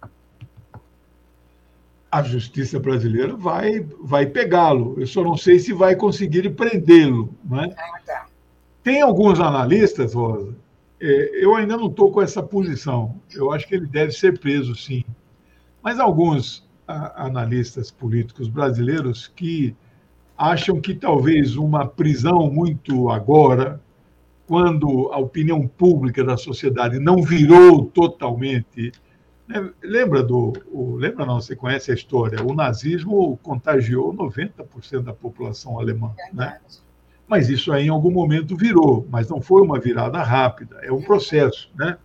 A 2.11 2.23
justiça 2.23 2.79
brasileira 2.79 3.35
vai, 3.35 3.79
vai 4.01 4.25
pegá-lo. 4.25 4.95
Eu 4.99 5.07
só 5.07 5.23
não 5.23 5.35
sei 5.35 5.59
se 5.59 5.73
vai 5.73 5.95
conseguir 5.95 6.49
prendê-lo. 6.51 7.33
Né? 7.43 7.73
Ah, 7.77 7.99
tá. 8.05 8.25
Tem 8.83 9.01
alguns 9.01 9.39
analistas, 9.39 10.13
Rosa, 10.13 10.55
eu 10.99 11.55
ainda 11.55 11.77
não 11.77 11.87
estou 11.87 12.11
com 12.11 12.21
essa 12.21 12.41
posição. 12.41 13.19
Eu 13.33 13.51
acho 13.51 13.67
que 13.67 13.75
ele 13.75 13.87
deve 13.87 14.11
ser 14.11 14.39
preso, 14.39 14.75
sim. 14.75 15.03
Mas 15.81 15.99
alguns 15.99 16.67
analistas 16.87 17.91
políticos 17.91 18.47
brasileiros 18.47 19.27
que 19.27 19.75
acham 20.37 20.79
que 20.79 20.93
talvez 20.93 21.55
uma 21.55 21.85
prisão 21.85 22.49
muito 22.51 23.09
agora 23.09 23.81
quando 24.47 25.09
a 25.11 25.17
opinião 25.17 25.67
pública 25.67 26.23
da 26.23 26.37
sociedade 26.37 26.99
não 26.99 27.21
virou 27.21 27.85
totalmente. 27.85 28.93
Né? 29.45 29.69
Lembra 29.83 30.23
do. 30.23 30.53
O, 30.71 30.95
lembra 30.95 31.25
não? 31.25 31.41
Você 31.41 31.55
conhece 31.55 31.91
a 31.91 31.93
história? 31.93 32.41
O 32.41 32.53
nazismo 32.53 33.37
contagiou 33.43 34.13
90% 34.13 35.01
da 35.01 35.13
população 35.13 35.77
alemã. 35.77 36.13
Né? 36.31 36.59
Mas 37.27 37.49
isso 37.49 37.71
aí 37.73 37.87
em 37.87 37.89
algum 37.89 38.11
momento 38.11 38.55
virou, 38.55 39.05
mas 39.11 39.27
não 39.29 39.41
foi 39.41 39.61
uma 39.61 39.79
virada 39.79 40.21
rápida, 40.23 40.79
é 40.81 40.91
um 40.91 41.01
processo. 41.01 41.69
Né? 41.75 41.97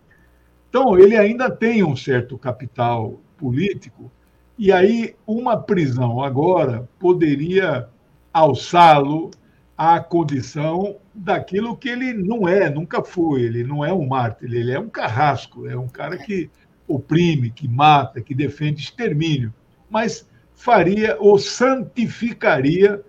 Então, 0.68 0.98
ele 0.98 1.16
ainda 1.16 1.50
tem 1.50 1.84
um 1.84 1.94
certo 1.94 2.36
capital 2.36 3.20
político, 3.36 4.10
e 4.58 4.72
aí 4.72 5.14
uma 5.26 5.56
prisão 5.56 6.22
agora 6.22 6.88
poderia 6.98 7.88
alçá-lo 8.32 9.30
à 9.76 10.00
condição 10.00 10.96
daquilo 11.14 11.76
que 11.76 11.88
ele 11.88 12.12
não 12.12 12.48
é, 12.48 12.70
nunca 12.70 13.02
foi. 13.02 13.42
Ele 13.42 13.64
não 13.64 13.84
é 13.84 13.92
um 13.92 14.06
mártir, 14.06 14.52
ele 14.52 14.72
é 14.72 14.78
um 14.78 14.88
carrasco, 14.88 15.68
é 15.68 15.76
um 15.76 15.88
cara 15.88 16.16
que 16.16 16.50
oprime, 16.86 17.50
que 17.50 17.68
mata, 17.68 18.20
que 18.20 18.34
defende 18.34 18.82
extermínio. 18.82 19.52
Mas 19.90 20.28
faria 20.54 21.16
ou 21.18 21.38
santificaria. 21.38 23.02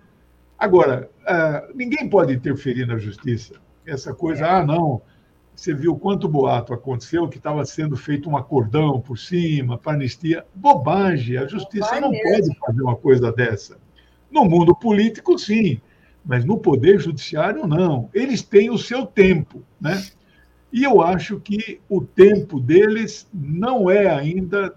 Agora, 0.57 1.09
uh, 1.23 1.75
ninguém 1.75 2.09
pode 2.09 2.33
interferir 2.33 2.85
na 2.85 2.97
justiça. 2.97 3.55
Essa 3.85 4.13
coisa, 4.13 4.47
ah, 4.47 4.65
não, 4.65 5.01
você 5.55 5.73
viu 5.73 5.95
quanto 5.95 6.27
boato 6.27 6.73
aconteceu, 6.73 7.27
que 7.27 7.37
estava 7.37 7.65
sendo 7.65 7.97
feito 7.97 8.29
um 8.29 8.37
acordão 8.37 9.01
por 9.01 9.17
cima, 9.17 9.77
para 9.77 9.93
anistia. 9.93 10.45
Bobagem, 10.55 11.37
a 11.37 11.45
justiça 11.47 11.99
não 11.99 12.11
pode 12.11 12.57
fazer 12.59 12.81
uma 12.81 12.95
coisa 12.95 13.31
dessa. 13.31 13.77
No 14.31 14.45
mundo 14.45 14.75
político, 14.75 15.37
sim 15.37 15.81
mas 16.25 16.45
no 16.45 16.57
Poder 16.57 16.99
Judiciário, 16.99 17.67
não. 17.67 18.09
Eles 18.13 18.41
têm 18.41 18.69
o 18.69 18.77
seu 18.77 19.05
tempo. 19.05 19.61
Né? 19.79 20.01
E 20.71 20.83
eu 20.83 21.01
acho 21.01 21.39
que 21.39 21.81
o 21.89 22.01
tempo 22.01 22.59
deles 22.59 23.27
não 23.33 23.89
é 23.89 24.07
ainda 24.07 24.73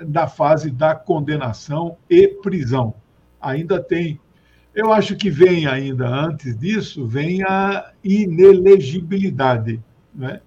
da 0.00 0.26
fase 0.26 0.70
da 0.70 0.94
condenação 0.94 1.96
e 2.08 2.26
prisão. 2.26 2.94
Ainda 3.40 3.80
tem. 3.82 4.18
Eu 4.74 4.92
acho 4.92 5.16
que 5.16 5.28
vem 5.28 5.66
ainda 5.66 6.06
antes 6.06 6.56
disso, 6.56 7.06
vem 7.06 7.42
a 7.42 7.92
inelegibilidade. 8.04 9.82
Né? 10.14 10.40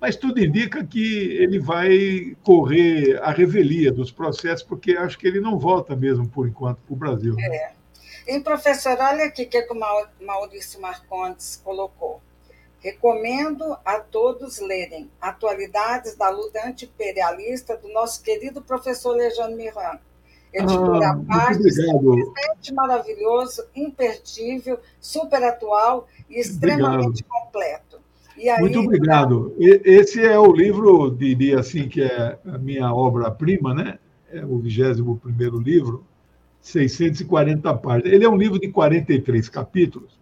Mas 0.00 0.16
tudo 0.16 0.42
indica 0.42 0.84
que 0.84 1.32
ele 1.32 1.58
vai 1.58 2.36
correr 2.42 3.18
a 3.22 3.30
revelia 3.30 3.92
dos 3.92 4.10
processos, 4.10 4.62
porque 4.62 4.92
acho 4.92 5.18
que 5.18 5.26
ele 5.26 5.40
não 5.40 5.58
volta 5.58 5.96
mesmo, 5.96 6.28
por 6.28 6.48
enquanto, 6.48 6.78
para 6.78 6.92
o 6.92 6.96
Brasil. 6.96 7.36
É. 7.38 7.72
E, 8.26 8.40
professor, 8.40 8.98
olha 8.98 9.24
aqui 9.24 9.42
o 9.44 9.48
que 9.48 9.68
o 9.70 10.24
Maurício 10.24 10.80
Marcondes 10.80 11.60
colocou. 11.62 12.20
Recomendo 12.80 13.76
a 13.84 14.00
todos 14.00 14.58
lerem 14.58 15.10
Atualidades 15.20 16.14
da 16.14 16.28
Luta 16.28 16.66
Antiimperialista 16.66 17.76
do 17.76 17.88
nosso 17.88 18.22
querido 18.22 18.60
professor 18.62 19.12
Lejano 19.16 19.56
Miran. 19.56 19.98
Editora 20.56 21.10
ah, 21.10 21.20
parte, 21.26 21.70
simplesmente 21.70 22.72
maravilhoso, 22.74 23.64
imperdível, 23.74 24.78
super 25.00 25.42
atual 25.42 26.06
e 26.30 26.40
extremamente 26.40 27.22
obrigado. 27.22 27.28
completo. 27.28 28.00
Aí, 28.36 28.60
Muito 28.60 28.80
obrigado. 28.80 29.54
Esse 29.58 30.24
é 30.24 30.38
o 30.38 30.52
livro, 30.52 31.10
diria 31.10 31.60
assim, 31.60 31.88
que 31.88 32.02
é 32.02 32.38
a 32.46 32.58
minha 32.58 32.92
obra-prima, 32.92 33.74
né? 33.74 33.98
É 34.30 34.44
o 34.44 34.58
21 34.58 35.16
primeiro 35.16 35.58
livro 35.58 36.04
640 36.60 37.74
páginas. 37.74 38.12
Ele 38.12 38.24
é 38.24 38.28
um 38.28 38.36
livro 38.36 38.58
de 38.58 38.68
43 38.68 39.48
capítulos. 39.48 40.18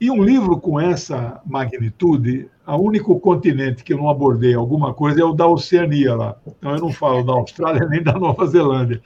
E 0.00 0.10
um 0.10 0.22
livro 0.22 0.58
com 0.58 0.80
essa 0.80 1.40
magnitude, 1.44 2.48
o 2.66 2.76
único 2.76 3.18
continente 3.20 3.84
que 3.84 3.92
eu 3.92 3.98
não 3.98 4.08
abordei 4.08 4.54
alguma 4.54 4.92
coisa 4.94 5.20
é 5.20 5.24
o 5.24 5.32
da 5.32 5.46
Oceania 5.46 6.14
lá. 6.14 6.36
Então 6.46 6.74
eu 6.74 6.80
não 6.80 6.92
falo 6.92 7.22
da 7.22 7.32
Austrália 7.32 7.86
nem 7.90 8.02
da 8.02 8.18
Nova 8.18 8.46
Zelândia. 8.46 9.00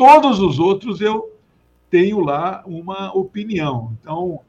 Todos 0.00 0.40
os 0.40 0.58
outros 0.58 1.02
eu 1.02 1.30
tenho 1.90 2.20
lá 2.20 2.62
uma 2.64 3.14
opinião. 3.14 3.94
Então, 4.00 4.40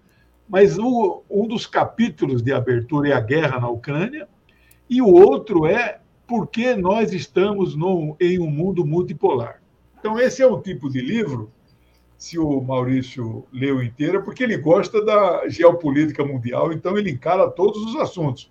mas 0.48 0.80
o, 0.80 1.24
um 1.30 1.46
dos 1.46 1.68
capítulos 1.68 2.42
de 2.42 2.54
abertura 2.54 3.10
é 3.10 3.12
a 3.12 3.20
guerra 3.20 3.60
na 3.60 3.68
Ucrânia 3.68 4.30
e 4.90 5.02
o 5.02 5.14
outro 5.14 5.66
é 5.66 6.00
por 6.26 6.48
que 6.48 6.74
nós 6.74 7.12
estamos 7.12 7.76
no, 7.76 8.16
em 8.18 8.40
um 8.40 8.50
mundo 8.50 8.86
multipolar. 8.86 9.62
Então, 10.00 10.18
esse 10.18 10.42
é 10.42 10.48
um 10.48 10.62
tipo 10.62 10.90
de 10.90 11.02
livro, 11.02 11.52
se 12.18 12.40
o 12.40 12.62
Maurício 12.62 13.46
leu 13.52 13.84
inteiro, 13.84 14.24
porque 14.24 14.44
ele 14.44 14.56
gosta 14.56 15.04
da 15.04 15.50
geopolítica 15.50 16.24
mundial, 16.24 16.72
então 16.72 16.98
ele 16.98 17.12
encara 17.12 17.52
todos 17.52 17.84
os 17.88 17.98
assuntos. 17.98 18.50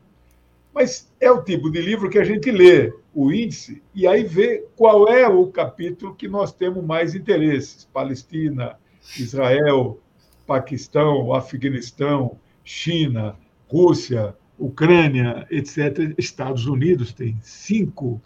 Mas 0.75 1.13
é 1.21 1.31
o 1.31 1.43
tipo 1.43 1.71
de 1.71 1.81
livro 1.81 2.09
que 2.09 2.19
a 2.19 2.25
gente 2.25 2.51
lê 2.51 2.93
o 3.13 3.33
índice 3.33 3.83
e 3.95 4.07
aí 4.07 4.23
vê 4.23 4.65
qual 4.77 5.09
é 5.09 5.29
o 5.29 5.47
capítulo 5.49 6.15
que 6.15 6.29
nós 6.29 6.53
temos 6.53 6.85
mais 6.85 7.15
interesses: 7.15 7.89
Palestina, 7.93 8.79
Israel, 9.19 9.99
Paquistão, 10.47 11.35
Afeganistão, 11.35 12.39
China, 12.65 13.37
Rússia, 13.69 14.37
Ucrânia, 14.59 15.47
etc. 15.51 16.15
Estados 16.19 16.67
Unidos 16.67 17.13
tem 17.13 17.37
cinco 17.41 18.21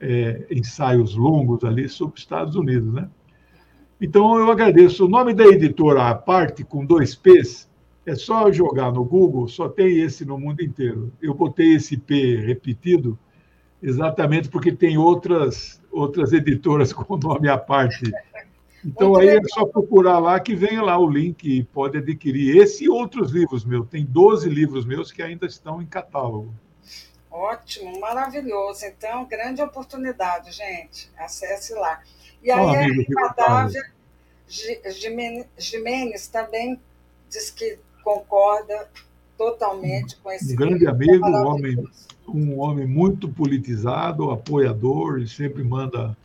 é, 0.00 0.46
ensaios 0.50 1.14
longos 1.14 1.62
ali 1.64 1.88
sobre 1.88 2.18
Estados 2.18 2.56
Unidos, 2.56 2.92
né? 2.92 3.08
Então 4.00 4.36
eu 4.38 4.50
agradeço. 4.50 5.04
O 5.04 5.08
nome 5.08 5.32
da 5.32 5.44
editora 5.44 6.08
a 6.08 6.14
parte 6.14 6.64
com 6.64 6.84
dois 6.84 7.14
P's 7.14 7.68
é 8.06 8.14
só 8.14 8.52
jogar 8.52 8.92
no 8.92 9.04
Google, 9.04 9.48
só 9.48 9.68
tem 9.68 10.00
esse 10.00 10.24
no 10.24 10.38
mundo 10.38 10.62
inteiro. 10.62 11.12
Eu 11.20 11.34
botei 11.34 11.74
esse 11.74 11.96
P 11.96 12.36
repetido 12.36 13.18
exatamente 13.82 14.48
porque 14.48 14.72
tem 14.72 14.96
outras 14.96 15.80
outras 15.90 16.32
editoras 16.32 16.92
com 16.94 17.14
o 17.14 17.16
nome 17.16 17.48
à 17.48 17.56
parte. 17.56 18.10
Então 18.84 19.16
aí 19.16 19.28
é 19.28 19.40
só 19.44 19.64
procurar 19.64 20.18
lá 20.18 20.38
que 20.38 20.54
venha 20.54 20.82
lá 20.82 20.98
o 20.98 21.08
link 21.08 21.44
e 21.44 21.64
pode 21.64 21.96
adquirir 21.96 22.58
esse 22.58 22.84
e 22.84 22.88
outros 22.88 23.32
livros 23.32 23.64
meus. 23.64 23.88
Tem 23.88 24.04
12 24.04 24.48
livros 24.48 24.84
meus 24.84 25.10
que 25.10 25.22
ainda 25.22 25.46
estão 25.46 25.80
em 25.80 25.86
catálogo. 25.86 26.52
Ótimo, 27.30 27.98
maravilhoso. 27.98 28.84
Então, 28.84 29.24
grande 29.24 29.60
oportunidade, 29.62 30.52
gente. 30.52 31.10
Acesse 31.18 31.74
lá. 31.74 32.00
E 32.42 32.50
aí, 32.50 32.60
oh, 32.60 32.68
amigo, 32.68 33.18
a 33.18 33.34
Cadávia 33.34 33.82
Jimenez 34.46 36.28
também 36.28 36.78
diz 37.28 37.50
que 37.50 37.78
concorda 38.04 38.88
totalmente 39.36 40.16
com 40.16 40.30
esse 40.30 40.52
um 40.52 40.56
grande 40.56 40.86
amigo, 40.86 41.26
um 41.26 41.46
homem, 41.46 41.88
um 42.28 42.60
homem 42.60 42.86
muito 42.86 43.28
politizado, 43.28 44.30
apoiador, 44.30 45.18
e 45.18 45.26
sempre 45.26 45.64
manda 45.64 46.16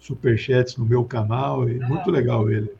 superchats 0.00 0.76
no 0.76 0.84
meu 0.84 1.04
canal, 1.04 1.68
e 1.68 1.78
muito 1.80 2.10
legal 2.10 2.48
ele. 2.50 2.72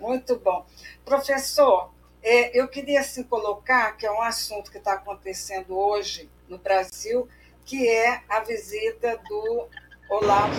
Muito 0.00 0.38
bom. 0.38 0.64
Professor, 1.04 1.90
é, 2.22 2.58
eu 2.58 2.66
queria 2.68 3.00
assim, 3.00 3.22
colocar 3.22 3.92
que 3.96 4.06
é 4.06 4.10
um 4.10 4.22
assunto 4.22 4.70
que 4.70 4.78
está 4.78 4.94
acontecendo 4.94 5.76
hoje 5.76 6.28
no 6.48 6.58
Brasil, 6.58 7.28
que 7.64 7.88
é 7.88 8.22
a 8.28 8.40
visita 8.40 9.18
do 9.28 9.66
Olavo 10.10 10.54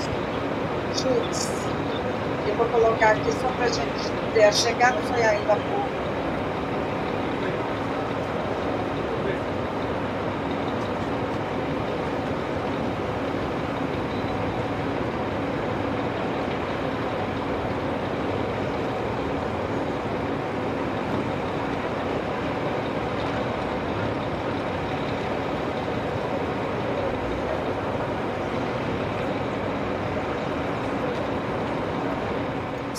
Schultz. 0.96 1.50
Eu 2.48 2.56
vou 2.56 2.68
colocar 2.70 3.12
aqui 3.12 3.32
só 3.34 3.52
para 3.56 3.66
a 3.66 3.70
gente 3.70 4.34
ver. 4.34 4.44
A 4.44 4.52
chegada 4.52 5.02
foi 5.02 5.24
ainda 5.24 5.54
há 5.54 5.56
pouco. 5.56 6.05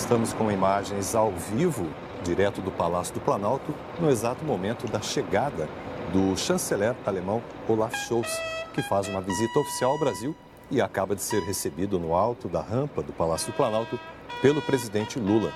Estamos 0.07 0.31
com 0.31 0.49
imagens 0.49 1.13
ao 1.15 1.33
vivo, 1.33 1.85
direto 2.23 2.61
do 2.61 2.71
Palácio 2.71 3.13
do 3.13 3.19
Planalto, 3.19 3.75
no 3.99 4.09
exato 4.09 4.41
momento 4.45 4.87
da 4.87 5.01
chegada 5.01 5.67
do 6.13 6.33
chanceler 6.37 6.95
alemão 7.05 7.43
Olaf 7.67 7.93
Scholz, 7.93 8.31
que 8.73 8.81
faz 8.81 9.09
uma 9.09 9.19
visita 9.19 9.59
oficial 9.59 9.91
ao 9.91 9.99
Brasil 9.99 10.33
e 10.71 10.79
acaba 10.79 11.13
de 11.13 11.21
ser 11.21 11.41
recebido 11.41 11.99
no 11.99 12.15
alto 12.15 12.47
da 12.47 12.61
rampa 12.61 13.03
do 13.03 13.11
Palácio 13.11 13.51
do 13.51 13.57
Planalto 13.57 13.99
pelo 14.41 14.61
presidente 14.61 15.19
Lula. 15.19 15.51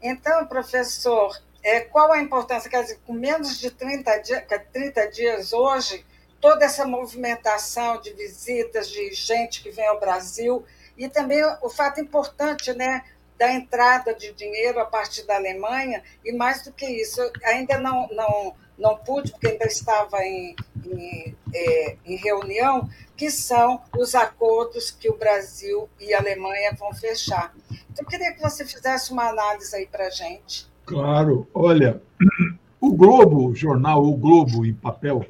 Então, 0.00 0.46
professor, 0.46 1.38
é, 1.62 1.80
qual 1.80 2.10
a 2.10 2.22
importância? 2.22 2.70
Quer 2.70 2.84
dizer, 2.84 3.00
com 3.06 3.12
menos 3.12 3.60
de 3.60 3.70
30 3.70 4.16
dias, 4.16 4.44
30 4.72 5.10
dias 5.10 5.52
hoje, 5.52 6.06
toda 6.40 6.64
essa 6.64 6.86
movimentação 6.86 8.00
de 8.00 8.12
visitas 8.12 8.88
de 8.88 9.12
gente 9.12 9.62
que 9.62 9.70
vem 9.70 9.86
ao 9.86 10.00
Brasil 10.00 10.64
e 10.96 11.08
também 11.08 11.42
o 11.62 11.68
fato 11.68 12.00
importante, 12.00 12.72
né, 12.72 13.04
da 13.38 13.52
entrada 13.52 14.14
de 14.14 14.32
dinheiro 14.32 14.80
a 14.80 14.84
partir 14.84 15.26
da 15.26 15.36
Alemanha 15.36 16.02
e 16.24 16.32
mais 16.32 16.62
do 16.62 16.72
que 16.72 16.86
isso, 16.86 17.20
ainda 17.44 17.78
não 17.78 18.08
não 18.08 18.54
não 18.80 18.96
pude 18.96 19.30
porque 19.30 19.48
ainda 19.48 19.66
estava 19.66 20.24
em, 20.24 20.56
em, 20.86 21.36
é, 21.54 21.96
em 22.04 22.16
reunião, 22.16 22.88
que 23.16 23.30
são 23.30 23.82
os 23.96 24.14
acordos 24.14 24.90
que 24.90 25.08
o 25.08 25.16
Brasil 25.16 25.88
e 26.00 26.14
a 26.14 26.18
Alemanha 26.18 26.74
vão 26.78 26.92
fechar. 26.94 27.54
Então, 27.68 28.04
eu 28.04 28.06
queria 28.06 28.32
que 28.32 28.40
você 28.40 28.64
fizesse 28.64 29.12
uma 29.12 29.28
análise 29.28 29.76
aí 29.76 29.86
para 29.86 30.08
gente. 30.08 30.66
Claro, 30.86 31.46
olha, 31.52 32.02
o 32.80 32.92
Globo, 32.94 33.48
o 33.48 33.54
jornal 33.54 34.02
O 34.02 34.16
Globo 34.16 34.64
em 34.64 34.72
papel, 34.72 35.26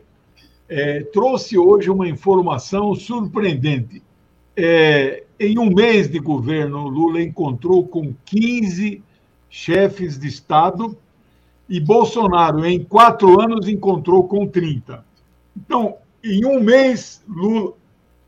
é, 0.70 1.02
trouxe 1.02 1.58
hoje 1.58 1.90
uma 1.90 2.08
informação 2.08 2.94
surpreendente. 2.94 4.00
É, 4.56 5.24
em 5.38 5.58
um 5.58 5.68
mês 5.68 6.08
de 6.08 6.20
governo, 6.20 6.86
Lula 6.86 7.20
encontrou 7.20 7.88
com 7.88 8.14
15 8.24 9.02
chefes 9.48 10.16
de 10.16 10.28
Estado 10.28 10.96
e 11.68 11.80
Bolsonaro, 11.80 12.64
em 12.64 12.84
quatro 12.84 13.40
anos, 13.40 13.66
encontrou 13.66 14.28
com 14.28 14.46
30. 14.46 15.04
Então, 15.56 15.96
em 16.22 16.44
um 16.44 16.60
mês, 16.60 17.24
Lula 17.28 17.74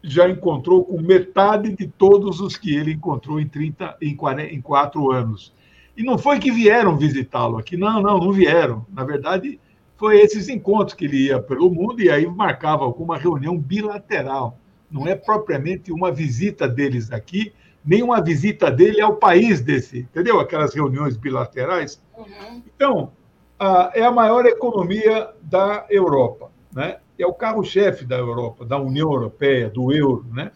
já 0.02 0.28
encontrou 0.28 0.85
com 0.85 1.00
metade 1.00 1.76
de 1.76 1.87
todos 1.87 2.40
os 2.40 2.57
que 2.57 2.74
ele 2.74 2.92
encontrou 2.92 3.38
em, 3.38 3.46
30, 3.46 3.96
em, 4.02 4.16
40, 4.16 4.52
em 4.52 4.61
quatro 4.61 5.12
anos. 5.12 5.55
E 5.96 6.02
não 6.02 6.18
foi 6.18 6.40
que 6.40 6.50
vieram 6.50 6.96
visitá-lo 6.96 7.57
aqui, 7.57 7.76
não, 7.76 8.02
não, 8.02 8.18
não 8.18 8.33
vieram. 8.33 8.85
Na 8.92 9.05
verdade, 9.05 9.61
foi 10.02 10.20
esses 10.20 10.48
encontros 10.48 10.94
que 10.94 11.04
ele 11.04 11.26
ia 11.28 11.40
pelo 11.40 11.70
mundo 11.70 12.02
e 12.02 12.10
aí 12.10 12.26
marcava 12.26 12.82
alguma 12.82 13.16
reunião 13.16 13.56
bilateral. 13.56 14.58
Não 14.90 15.06
é 15.06 15.14
propriamente 15.14 15.92
uma 15.92 16.10
visita 16.10 16.66
deles 16.66 17.12
aqui, 17.12 17.52
nem 17.84 18.02
uma 18.02 18.20
visita 18.20 18.68
dele 18.68 19.00
ao 19.00 19.14
país 19.14 19.60
desse, 19.60 20.00
entendeu? 20.00 20.40
Aquelas 20.40 20.74
reuniões 20.74 21.16
bilaterais. 21.16 22.02
Uhum. 22.18 22.62
Então, 22.74 23.12
a, 23.56 23.92
é 23.94 24.02
a 24.02 24.10
maior 24.10 24.44
economia 24.44 25.30
da 25.40 25.86
Europa, 25.88 26.50
né? 26.74 26.96
É 27.16 27.24
o 27.24 27.32
carro-chefe 27.32 28.04
da 28.04 28.16
Europa, 28.16 28.64
da 28.64 28.80
União 28.80 29.12
Europeia, 29.12 29.70
do 29.70 29.92
euro, 29.92 30.26
né? 30.32 30.50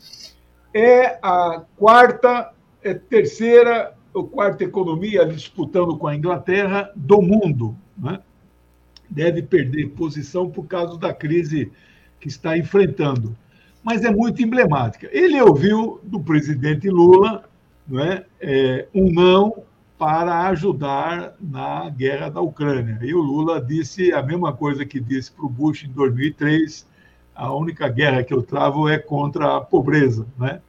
É 0.74 1.20
a 1.22 1.62
quarta, 1.76 2.52
é 2.82 2.94
terceira 2.94 3.94
ou 4.12 4.26
quarta 4.26 4.64
economia 4.64 5.24
disputando 5.24 5.96
com 5.96 6.08
a 6.08 6.16
Inglaterra 6.16 6.90
do 6.96 7.22
mundo, 7.22 7.76
né? 7.96 8.18
Deve 9.08 9.42
perder 9.42 9.90
posição 9.90 10.50
por 10.50 10.66
causa 10.66 10.98
da 10.98 11.12
crise 11.12 11.70
que 12.20 12.28
está 12.28 12.56
enfrentando. 12.56 13.36
Mas 13.82 14.04
é 14.04 14.10
muito 14.10 14.42
emblemática. 14.42 15.08
Ele 15.12 15.40
ouviu 15.40 16.00
do 16.02 16.20
presidente 16.20 16.88
Lula 16.88 17.44
não 17.86 18.00
é, 18.00 18.24
é, 18.40 18.88
um 18.92 19.12
não 19.12 19.62
para 19.98 20.48
ajudar 20.48 21.34
na 21.40 21.88
guerra 21.88 22.28
da 22.28 22.40
Ucrânia. 22.40 22.98
E 23.02 23.14
o 23.14 23.20
Lula 23.20 23.60
disse 23.60 24.12
a 24.12 24.22
mesma 24.22 24.52
coisa 24.52 24.84
que 24.84 25.00
disse 25.00 25.30
para 25.32 25.46
o 25.46 25.48
Bush 25.48 25.84
em 25.84 25.92
2003: 25.92 26.86
a 27.34 27.54
única 27.54 27.88
guerra 27.88 28.24
que 28.24 28.34
eu 28.34 28.42
travo 28.42 28.88
é 28.88 28.98
contra 28.98 29.56
a 29.56 29.60
pobreza. 29.60 30.26
Né? 30.38 30.60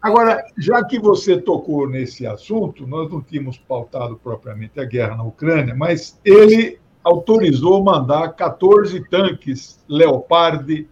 Agora, 0.00 0.42
já 0.56 0.82
que 0.84 0.98
você 0.98 1.38
tocou 1.38 1.88
nesse 1.88 2.26
assunto, 2.26 2.86
nós 2.86 3.10
não 3.10 3.20
tínhamos 3.20 3.58
pautado 3.58 4.16
propriamente 4.16 4.80
a 4.80 4.84
guerra 4.84 5.16
na 5.16 5.24
Ucrânia, 5.24 5.74
mas 5.74 6.18
ele 6.24 6.78
autorizou 7.02 7.82
mandar 7.82 8.28
14 8.30 9.08
tanques 9.08 9.82
Leopard 9.88 10.88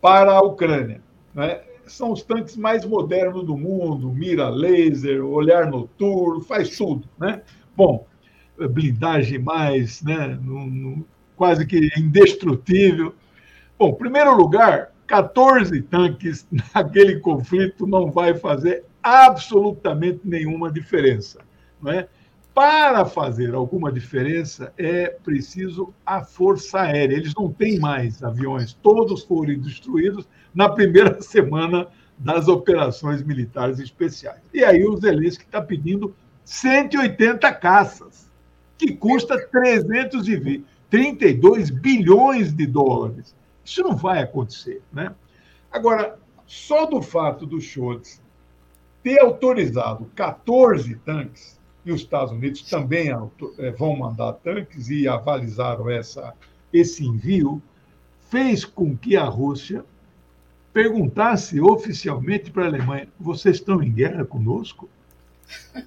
para 0.00 0.32
a 0.32 0.42
Ucrânia. 0.42 1.00
Né? 1.34 1.60
São 1.86 2.12
os 2.12 2.22
tanques 2.22 2.56
mais 2.56 2.84
modernos 2.84 3.44
do 3.44 3.56
mundo, 3.56 4.10
mira 4.10 4.48
laser, 4.48 5.24
olhar 5.24 5.70
noturno, 5.70 6.40
faz 6.40 6.76
tudo. 6.76 7.08
Né? 7.18 7.42
Bom, 7.76 8.06
blindagem 8.70 9.38
mais, 9.38 10.02
né? 10.02 10.38
quase 11.36 11.66
que 11.66 11.90
indestrutível. 11.96 13.14
Bom, 13.78 13.88
em 13.88 13.94
primeiro 13.94 14.34
lugar, 14.36 14.92
14 15.06 15.82
tanques 15.82 16.46
naquele 16.74 17.20
conflito 17.20 17.86
não 17.86 18.10
vai 18.10 18.34
fazer 18.34 18.84
absolutamente 19.02 20.20
nenhuma 20.24 20.70
diferença. 20.70 21.40
Não 21.80 21.92
é? 21.92 22.08
Para 22.54 23.04
fazer 23.06 23.54
alguma 23.54 23.90
diferença, 23.90 24.74
é 24.76 25.08
preciso 25.08 25.94
a 26.04 26.22
Força 26.22 26.82
Aérea. 26.82 27.16
Eles 27.16 27.34
não 27.34 27.50
têm 27.50 27.78
mais 27.78 28.22
aviões, 28.22 28.74
todos 28.74 29.24
foram 29.24 29.58
destruídos 29.58 30.28
na 30.54 30.68
primeira 30.68 31.18
semana 31.22 31.88
das 32.18 32.48
operações 32.48 33.22
militares 33.22 33.78
especiais. 33.78 34.42
E 34.52 34.62
aí 34.62 34.84
o 34.84 34.94
Zelensky 34.96 35.44
está 35.44 35.62
pedindo 35.62 36.14
180 36.44 37.50
caças, 37.54 38.30
que 38.76 38.94
custa 38.94 39.48
332 39.48 41.70
bilhões 41.70 42.52
de 42.52 42.66
dólares. 42.66 43.34
Isso 43.64 43.82
não 43.82 43.96
vai 43.96 44.22
acontecer. 44.22 44.82
Né? 44.92 45.14
Agora, 45.70 46.18
só 46.46 46.84
do 46.84 47.00
fato 47.00 47.46
do 47.46 47.62
Schultz 47.62 48.20
ter 49.02 49.18
autorizado 49.20 50.04
14 50.14 50.96
tanques, 50.96 51.58
e 51.84 51.92
os 51.92 52.00
Estados 52.00 52.32
Unidos 52.32 52.62
também 52.62 53.08
é, 53.58 53.70
vão 53.72 53.96
mandar 53.96 54.34
tanques 54.34 54.88
e 54.88 55.08
avalizaram 55.08 55.90
essa, 55.90 56.32
esse 56.72 57.04
envio, 57.04 57.60
fez 58.30 58.64
com 58.64 58.96
que 58.96 59.16
a 59.16 59.24
Rússia 59.24 59.84
perguntasse 60.72 61.60
oficialmente 61.60 62.50
para 62.50 62.64
a 62.64 62.66
Alemanha: 62.66 63.08
vocês 63.18 63.56
estão 63.56 63.82
em 63.82 63.92
guerra 63.92 64.24
conosco? 64.24 64.88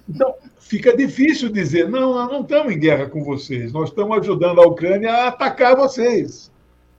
Então, 0.08 0.34
fica 0.58 0.96
difícil 0.96 1.48
dizer: 1.48 1.88
não, 1.88 2.14
nós 2.14 2.30
não 2.30 2.42
estamos 2.42 2.72
em 2.72 2.78
guerra 2.78 3.08
com 3.08 3.24
vocês, 3.24 3.72
nós 3.72 3.88
estamos 3.88 4.18
ajudando 4.18 4.60
a 4.60 4.66
Ucrânia 4.66 5.12
a 5.12 5.28
atacar 5.28 5.76
vocês. 5.76 6.52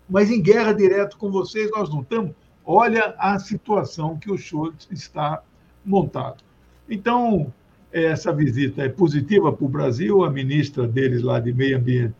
Mas 0.09 0.31
em 0.31 0.41
guerra 0.41 0.73
direto 0.73 1.17
com 1.17 1.29
vocês 1.29 1.69
nós 1.71 1.89
não 1.89 2.01
estamos. 2.01 2.31
Olha 2.65 3.15
a 3.17 3.39
situação 3.39 4.17
que 4.17 4.31
o 4.31 4.37
Schultz 4.37 4.87
está 4.91 5.41
montado. 5.85 6.43
Então, 6.89 7.53
essa 7.91 8.31
visita 8.33 8.83
é 8.83 8.89
positiva 8.89 9.51
para 9.51 9.65
o 9.65 9.69
Brasil. 9.69 10.23
A 10.23 10.29
ministra 10.29 10.87
deles 10.87 11.21
lá 11.21 11.39
de 11.39 11.53
Meio 11.53 11.77
Ambiente 11.77 12.15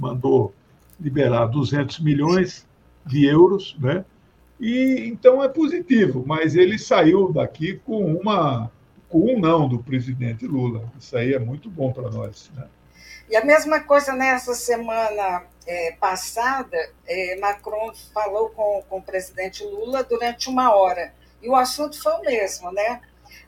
mandou 0.00 0.54
liberar 1.00 1.46
200 1.46 2.00
milhões 2.00 2.66
de 3.06 3.26
euros, 3.26 3.76
né? 3.78 4.04
E 4.60 5.06
então 5.06 5.42
é 5.42 5.48
positivo, 5.48 6.24
mas 6.26 6.54
ele 6.54 6.78
saiu 6.78 7.32
daqui 7.32 7.80
com 7.84 8.14
uma 8.14 8.70
com 9.08 9.32
um 9.32 9.38
não 9.38 9.68
do 9.68 9.78
presidente 9.78 10.46
Lula. 10.46 10.90
Isso 10.98 11.16
aí 11.16 11.34
é 11.34 11.38
muito 11.38 11.70
bom 11.70 11.92
para 11.92 12.10
nós, 12.10 12.50
né? 12.54 12.66
E 13.28 13.36
a 13.36 13.44
mesma 13.44 13.80
coisa 13.80 14.12
nessa 14.12 14.54
semana 14.54 15.44
é, 15.66 15.92
passada, 15.92 16.76
é, 17.06 17.36
Macron 17.40 17.92
falou 18.12 18.50
com, 18.50 18.82
com 18.88 18.98
o 18.98 19.02
presidente 19.02 19.64
Lula 19.64 20.02
durante 20.02 20.48
uma 20.48 20.74
hora. 20.74 21.12
E 21.42 21.48
o 21.48 21.54
assunto 21.54 22.00
foi 22.02 22.12
o 22.12 22.22
mesmo, 22.22 22.72
né? 22.72 23.00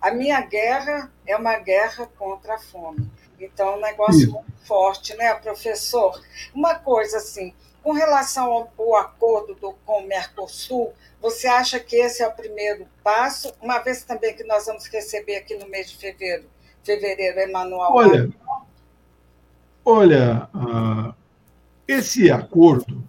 A 0.07 0.13
minha 0.13 0.41
guerra 0.41 1.11
é 1.27 1.37
uma 1.37 1.59
guerra 1.59 2.09
contra 2.17 2.55
a 2.55 2.59
fome. 2.61 3.11
Então, 3.41 3.71
é 3.71 3.77
um 3.77 3.81
negócio 3.81 4.21
Isso. 4.21 4.31
muito 4.31 4.53
forte, 4.65 5.17
né, 5.17 5.35
professor? 5.35 6.23
Uma 6.55 6.77
coisa 6.77 7.17
assim, 7.17 7.53
com 7.83 7.91
relação 7.91 8.45
ao, 8.53 8.73
ao 8.79 8.97
acordo 8.99 9.57
do, 9.57 9.73
com 9.85 10.05
o 10.05 10.07
Mercosul, 10.07 10.93
você 11.21 11.49
acha 11.49 11.81
que 11.81 11.97
esse 11.97 12.23
é 12.23 12.29
o 12.29 12.33
primeiro 12.33 12.87
passo, 13.03 13.53
uma 13.61 13.81
vez 13.81 14.05
também 14.05 14.33
que 14.37 14.45
nós 14.45 14.67
vamos 14.67 14.87
receber 14.87 15.39
aqui 15.39 15.57
no 15.57 15.69
mês 15.69 15.91
de 15.91 15.97
fevereiro, 15.97 16.45
fevereiro 16.85 17.41
Emanuel 17.41 17.91
Olha, 17.91 18.31
olha 19.85 20.49
uh, 20.55 21.13
esse 21.89 22.31
acordo 22.31 23.03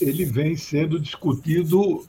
ele 0.00 0.24
vem 0.24 0.56
sendo 0.56 0.98
discutido 0.98 2.08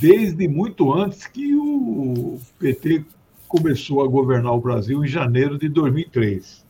desde 0.00 0.48
muito 0.48 0.92
antes 0.92 1.28
que 1.28 1.54
o 1.54 2.40
PT 2.58 3.04
começou 3.54 4.02
a 4.02 4.08
governar 4.08 4.52
o 4.52 4.60
Brasil 4.60 5.04
em 5.04 5.06
janeiro 5.06 5.56
de 5.56 5.68
2003. 5.68 6.64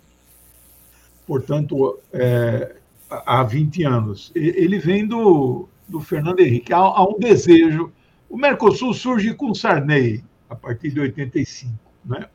Portanto, 1.27 1.99
é, 2.13 2.77
há 3.09 3.43
20 3.43 3.85
anos. 3.85 4.31
Ele 4.35 4.79
vem 4.79 5.07
do, 5.07 5.67
do 5.89 5.99
Fernando 5.99 6.41
Henrique. 6.41 6.75
Há, 6.75 6.81
há, 6.81 7.09
um 7.09 7.19
desejo. 7.19 7.91
O 8.29 8.37
Mercosul 8.37 8.93
surge 8.93 9.33
com 9.33 9.55
Sarney, 9.55 10.23
a 10.47 10.55
partir 10.55 10.91
de 10.91 11.01
85. 11.01 11.73
Né? 12.05 12.29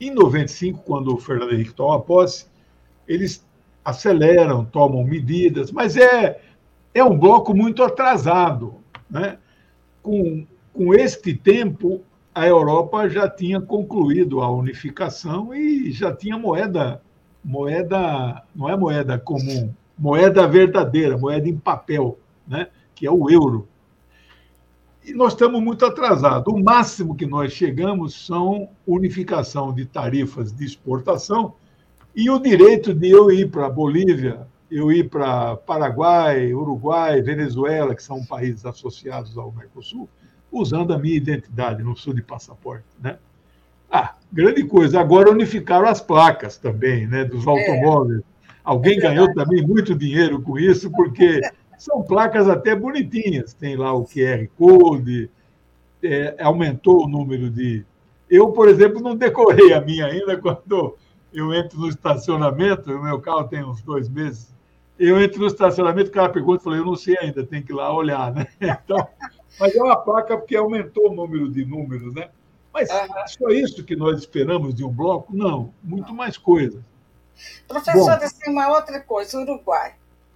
Em 0.00 0.12
95, 0.12 0.84
quando 0.84 1.12
o 1.12 1.18
Fernando 1.18 1.52
Henrique 1.52 1.74
toma 1.74 2.00
posse, 2.00 2.46
eles 3.08 3.44
aceleram, 3.84 4.64
tomam 4.64 5.02
medidas, 5.02 5.72
mas 5.72 5.96
é, 5.96 6.40
é 6.94 7.02
um 7.02 7.18
bloco 7.18 7.52
muito 7.52 7.82
atrasado. 7.82 8.76
Né? 9.10 9.36
Com, 10.00 10.46
com 10.72 10.94
este 10.94 11.34
tempo, 11.34 12.04
a 12.36 12.46
Europa 12.46 13.08
já 13.08 13.30
tinha 13.30 13.58
concluído 13.58 14.42
a 14.42 14.50
unificação 14.50 15.54
e 15.54 15.90
já 15.90 16.14
tinha 16.14 16.36
moeda, 16.36 17.00
moeda 17.42 18.42
não 18.54 18.68
é 18.68 18.76
moeda 18.76 19.18
comum, 19.18 19.72
moeda 19.98 20.46
verdadeira, 20.46 21.16
moeda 21.16 21.48
em 21.48 21.56
papel, 21.56 22.18
né? 22.46 22.68
que 22.94 23.06
é 23.06 23.10
o 23.10 23.30
euro. 23.30 23.66
E 25.02 25.14
nós 25.14 25.32
estamos 25.32 25.62
muito 25.62 25.86
atrasados. 25.86 26.52
O 26.52 26.62
máximo 26.62 27.16
que 27.16 27.24
nós 27.24 27.54
chegamos 27.54 28.26
são 28.26 28.68
unificação 28.86 29.72
de 29.72 29.86
tarifas 29.86 30.52
de 30.52 30.66
exportação 30.66 31.54
e 32.14 32.28
o 32.28 32.38
direito 32.38 32.92
de 32.92 33.08
eu 33.08 33.30
ir 33.30 33.50
para 33.50 33.64
a 33.64 33.70
Bolívia, 33.70 34.46
eu 34.70 34.92
ir 34.92 35.08
para 35.08 35.56
Paraguai, 35.56 36.52
Uruguai, 36.52 37.22
Venezuela, 37.22 37.94
que 37.94 38.02
são 38.02 38.22
países 38.26 38.66
associados 38.66 39.38
ao 39.38 39.50
Mercosul, 39.52 40.06
usando 40.60 40.92
a 40.92 40.98
minha 40.98 41.16
identidade, 41.16 41.82
não 41.82 41.94
sou 41.94 42.12
de 42.12 42.22
passaporte, 42.22 42.84
né? 43.02 43.18
Ah, 43.90 44.14
grande 44.32 44.64
coisa. 44.64 45.00
Agora 45.00 45.30
unificaram 45.30 45.86
as 45.86 46.00
placas 46.00 46.56
também, 46.56 47.06
né, 47.06 47.24
dos 47.24 47.46
é. 47.46 47.50
automóveis. 47.50 48.20
É. 48.20 48.24
Alguém 48.64 48.98
é 48.98 49.00
ganhou 49.00 49.32
também 49.32 49.64
muito 49.64 49.94
dinheiro 49.94 50.42
com 50.42 50.58
isso, 50.58 50.90
porque 50.90 51.40
são 51.78 52.02
placas 52.02 52.48
até 52.48 52.74
bonitinhas. 52.74 53.54
Tem 53.54 53.76
lá 53.76 53.92
o 53.92 54.04
QR 54.04 54.48
Code, 54.58 55.30
é, 56.02 56.36
aumentou 56.40 57.04
o 57.04 57.08
número 57.08 57.48
de. 57.48 57.84
Eu, 58.28 58.50
por 58.50 58.68
exemplo, 58.68 59.00
não 59.00 59.14
decorei 59.14 59.72
a 59.72 59.80
minha 59.80 60.06
ainda 60.06 60.36
quando 60.36 60.96
eu 61.32 61.54
entro 61.54 61.78
no 61.78 61.88
estacionamento, 61.88 62.90
o 62.90 63.02
meu 63.02 63.20
carro 63.20 63.44
tem 63.44 63.64
uns 63.64 63.82
dois 63.82 64.08
meses. 64.08 64.54
Eu 64.98 65.20
entro 65.22 65.40
no 65.40 65.46
estacionamento, 65.46 66.08
o 66.08 66.12
cara 66.12 66.30
pergunta, 66.30 66.60
eu 66.60 66.64
falei, 66.64 66.80
eu 66.80 66.84
não 66.84 66.96
sei 66.96 67.16
ainda, 67.18 67.44
tem 67.44 67.62
que 67.62 67.70
ir 67.72 67.74
lá 67.74 67.94
olhar, 67.94 68.32
né? 68.32 68.46
Então, 68.60 69.06
mas 69.58 69.74
é 69.74 69.82
uma 69.82 69.96
placa 69.96 70.36
porque 70.36 70.56
aumentou 70.56 71.10
o 71.10 71.14
número 71.14 71.50
de 71.50 71.64
números, 71.64 72.14
né? 72.14 72.30
Mas 72.72 72.90
ah. 72.90 73.26
só 73.26 73.48
isso 73.48 73.84
que 73.84 73.96
nós 73.96 74.18
esperamos 74.18 74.74
de 74.74 74.84
um 74.84 74.90
bloco? 74.90 75.34
Não, 75.34 75.72
muito 75.82 76.14
mais 76.14 76.36
coisas. 76.36 76.82
Professor, 77.66 78.22
assim, 78.22 78.50
uma 78.50 78.68
outra 78.68 79.00
coisa, 79.00 79.40
Uruguai, 79.40 79.94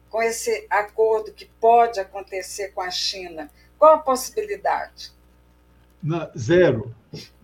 com 0.08 0.22
esse 0.22 0.66
acordo 0.70 1.32
que 1.32 1.46
pode 1.60 2.00
acontecer 2.00 2.68
com 2.68 2.80
a 2.80 2.90
China, 2.90 3.50
qual 3.78 3.94
a 3.94 3.98
possibilidade? 3.98 5.12
Na, 6.02 6.30
zero. 6.36 6.94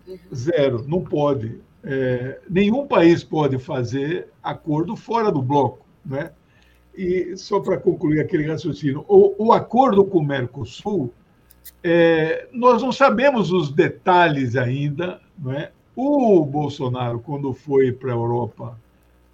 Uhum. 0.07 0.18
Zero, 0.35 0.85
não 0.87 1.02
pode. 1.02 1.61
É, 1.85 2.40
nenhum 2.48 2.87
país 2.87 3.22
pode 3.22 3.59
fazer 3.59 4.29
acordo 4.42 4.96
fora 4.96 5.31
do 5.31 5.42
bloco. 5.42 5.85
Né? 6.05 6.31
E 6.96 7.37
só 7.37 7.61
para 7.61 7.79
concluir 7.79 8.20
aquele 8.20 8.46
raciocínio, 8.46 9.05
o, 9.09 9.46
o 9.46 9.52
acordo 9.52 10.05
com 10.05 10.18
o 10.18 10.24
Mercosul 10.24 11.12
é, 11.83 12.48
nós 12.52 12.83
não 12.83 12.92
sabemos 12.92 13.52
os 13.52 13.70
detalhes 13.70 14.57
ainda. 14.57 15.20
Não 15.38 15.52
é? 15.52 15.70
O 15.94 16.44
Bolsonaro, 16.44 17.20
quando 17.20 17.52
foi 17.55 17.92
para 17.92 18.12
a 18.12 18.16
Europa, 18.16 18.79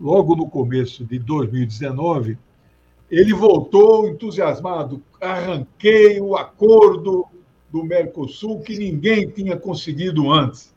logo 0.01 0.37
no 0.37 0.49
começo 0.49 1.05
de 1.05 1.18
2019, 1.18 2.38
ele 3.11 3.35
voltou 3.35 4.09
entusiasmado. 4.09 5.03
Arranquei 5.21 6.21
o 6.21 6.37
acordo 6.37 7.27
do 7.71 7.83
Mercosul 7.85 8.61
que 8.61 8.79
ninguém 8.79 9.29
tinha 9.29 9.57
conseguido 9.57 10.31
antes. 10.31 10.73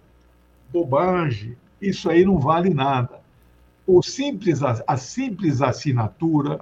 Bobagem. 0.71 1.55
Isso 1.81 2.09
aí 2.09 2.25
não 2.25 2.39
vale 2.39 2.73
nada. 2.73 3.19
O 3.85 4.01
simples, 4.01 4.61
a 4.63 4.97
simples 4.97 5.61
assinatura 5.61 6.61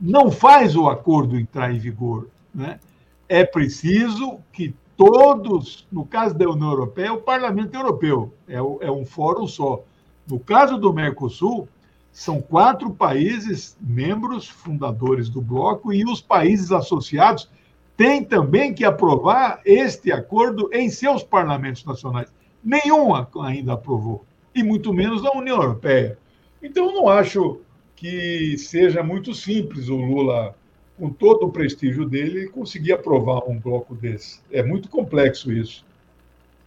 não 0.00 0.30
faz 0.30 0.74
o 0.74 0.88
acordo 0.88 1.38
entrar 1.38 1.72
em 1.72 1.78
vigor. 1.78 2.28
Né? 2.52 2.80
É 3.28 3.44
preciso 3.44 4.40
que 4.52 4.74
todos, 4.96 5.86
no 5.90 6.04
caso 6.04 6.36
da 6.36 6.48
União 6.48 6.70
Europeia, 6.70 7.12
o 7.12 7.20
Parlamento 7.20 7.74
Europeu, 7.74 8.32
é, 8.48 8.56
é 8.56 8.90
um 8.90 9.04
fórum 9.04 9.46
só. 9.46 9.82
No 10.26 10.38
caso 10.38 10.78
do 10.78 10.92
Mercosul, 10.92 11.68
são 12.12 12.40
quatro 12.40 12.90
países 12.90 13.76
membros 13.80 14.48
fundadores 14.48 15.28
do 15.28 15.40
bloco 15.40 15.92
e 15.92 16.04
os 16.04 16.20
países 16.20 16.70
associados 16.70 17.50
têm 17.96 18.22
também 18.24 18.72
que 18.72 18.84
aprovar 18.84 19.60
este 19.64 20.12
acordo 20.12 20.70
em 20.72 20.88
seus 20.88 21.22
parlamentos 21.22 21.84
nacionais. 21.84 22.32
Nenhum 22.62 23.12
ainda 23.42 23.74
aprovou, 23.74 24.24
e 24.54 24.62
muito 24.62 24.92
menos 24.92 25.24
a 25.24 25.36
União 25.36 25.60
Europeia. 25.60 26.16
Então, 26.62 26.94
não 26.94 27.08
acho 27.08 27.60
que 27.96 28.56
seja 28.58 29.02
muito 29.02 29.34
simples 29.34 29.88
o 29.88 29.96
Lula 29.96 30.54
com 30.98 31.10
todo 31.10 31.46
o 31.46 31.52
prestígio 31.52 32.04
dele, 32.04 32.48
conseguir 32.48 32.92
aprovar 32.92 33.48
um 33.48 33.58
bloco 33.58 33.94
desse. 33.94 34.40
É 34.50 34.62
muito 34.62 34.88
complexo 34.88 35.52
isso. 35.52 35.84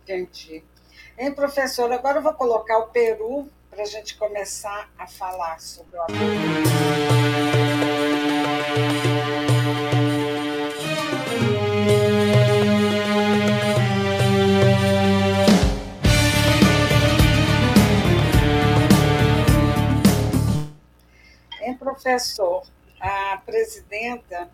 Entendi. 0.04 0.63
Hein, 1.18 1.32
professor, 1.32 1.92
agora 1.92 2.20
eu 2.20 2.24
vou 2.24 2.34
colocar 2.34 2.78
o 2.80 2.88
Peru 2.88 3.48
para 3.70 3.84
a 3.84 3.86
gente 3.86 4.18
começar 4.18 4.90
a 4.98 5.08
falar 5.08 5.60
sobre 5.60 5.98
o 5.98 6.06
Hein, 21.62 21.76
professor, 21.78 22.63
presidenta 23.48 24.50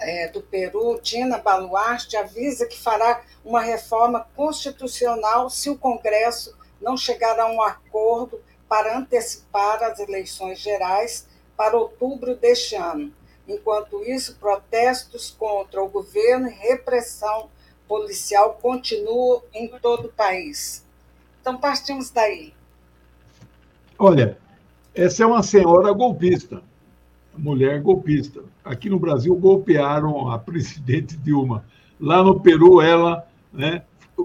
é, 0.00 0.26
do 0.28 0.40
Peru, 0.40 0.98
Dina 1.02 1.36
Baluarte, 1.36 2.16
avisa 2.16 2.66
que 2.66 2.80
fará 2.80 3.22
uma 3.44 3.60
reforma 3.60 4.26
constitucional 4.34 5.50
se 5.50 5.68
o 5.68 5.76
Congresso 5.76 6.56
não 6.80 6.96
chegar 6.96 7.38
a 7.38 7.46
um 7.46 7.60
acordo 7.60 8.40
para 8.66 8.96
antecipar 8.96 9.82
as 9.82 9.98
eleições 10.00 10.58
gerais 10.58 11.28
para 11.54 11.76
outubro 11.76 12.34
deste 12.34 12.74
ano. 12.74 13.12
Enquanto 13.46 14.02
isso, 14.02 14.36
protestos 14.36 15.30
contra 15.30 15.82
o 15.82 15.88
governo 15.88 16.48
e 16.48 16.54
repressão 16.54 17.50
policial 17.86 18.58
continuam 18.62 19.42
em 19.52 19.68
todo 19.68 20.06
o 20.06 20.12
país. 20.12 20.82
Então, 21.40 21.58
partimos 21.58 22.08
daí. 22.10 22.54
Olha, 23.98 24.38
essa 24.94 25.22
é 25.22 25.26
uma 25.26 25.42
senhora 25.42 25.92
golpista 25.92 26.62
mulher 27.36 27.80
golpista. 27.80 28.42
Aqui 28.64 28.88
no 28.88 28.98
Brasil 28.98 29.34
golpearam 29.34 30.30
a 30.30 30.38
presidente 30.38 31.16
Dilma. 31.16 31.64
Lá 32.00 32.22
no 32.22 32.40
Peru 32.40 32.80
ela 32.80 33.26
né, 33.52 33.82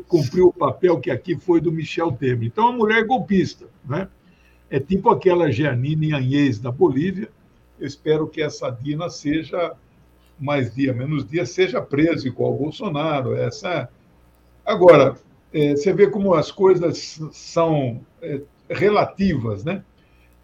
cumpriu 0.07 0.47
o 0.47 0.53
papel 0.53 0.99
que 0.99 1.11
aqui 1.11 1.35
foi 1.35 1.61
do 1.61 1.71
Michel 1.71 2.11
Temer. 2.11 2.47
Então, 2.47 2.67
a 2.67 2.71
mulher 2.71 3.05
golpista. 3.05 3.65
Né? 3.85 4.07
É 4.69 4.79
tipo 4.79 5.09
aquela 5.09 5.51
Giannini 5.51 6.13
Anhês 6.13 6.59
da 6.59 6.71
Bolívia. 6.71 7.29
Eu 7.79 7.87
espero 7.87 8.27
que 8.27 8.41
essa 8.41 8.69
Dina 8.69 9.09
seja, 9.09 9.73
mais 10.39 10.73
dia, 10.73 10.93
menos 10.93 11.27
dia, 11.27 11.45
seja 11.45 11.81
presa 11.81 12.27
igual 12.27 12.53
o 12.53 12.57
Bolsonaro. 12.57 13.35
Essa... 13.35 13.89
Agora, 14.65 15.15
é, 15.53 15.75
você 15.75 15.93
vê 15.93 16.07
como 16.07 16.33
as 16.33 16.51
coisas 16.51 17.19
são 17.31 18.01
é, 18.21 18.41
relativas, 18.69 19.63
né? 19.63 19.83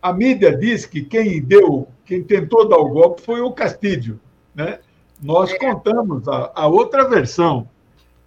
a 0.04 0.12
mídia 0.12 0.56
diz 0.56 0.86
que 0.86 1.02
quem 1.02 1.42
deu, 1.42 1.88
quem 2.06 2.24
tentou 2.24 2.68
dar 2.68 2.78
o 2.78 2.90
golpe 2.90 3.22
foi 3.22 3.42
o 3.42 3.52
Castilho. 3.52 4.20
Né? 4.54 4.80
Nós 5.22 5.52
é. 5.52 5.58
contamos 5.58 6.28
a, 6.28 6.52
a 6.56 6.68
outra 6.68 7.08
versão. 7.08 7.68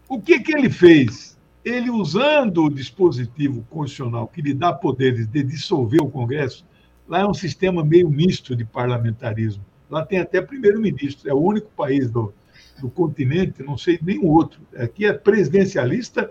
O 0.09 0.21
que, 0.21 0.41
que 0.41 0.57
ele 0.57 0.71
fez? 0.71 1.37
Ele, 1.65 1.91
usando 1.91 2.65
o 2.65 2.71
dispositivo 2.71 3.67
constitucional 3.69 4.29
que 4.29 4.41
lhe 4.41 4.55
dá 4.55 4.73
poderes 4.73 5.27
de 5.27 5.43
dissolver 5.43 6.01
o 6.01 6.11
Congresso, 6.11 6.65
lá 7.09 7.21
é 7.21 7.27
um 7.27 7.35
sistema 7.35 7.85
meio 7.85 8.09
misto 8.09 8.55
de 8.55 8.65
parlamentarismo. 8.65 9.65
Lá 9.91 10.05
tem 10.05 10.21
até 10.21 10.41
primeiro-ministro, 10.41 11.29
é 11.29 11.35
o 11.35 11.41
único 11.41 11.69
país 11.77 12.11
do, 12.11 12.33
do 12.81 12.89
continente, 12.89 13.63
não 13.63 13.77
sei 13.77 13.99
nenhum 14.01 14.29
outro. 14.29 14.61
Aqui 14.77 15.07
é 15.07 15.13
presidencialista. 15.13 16.31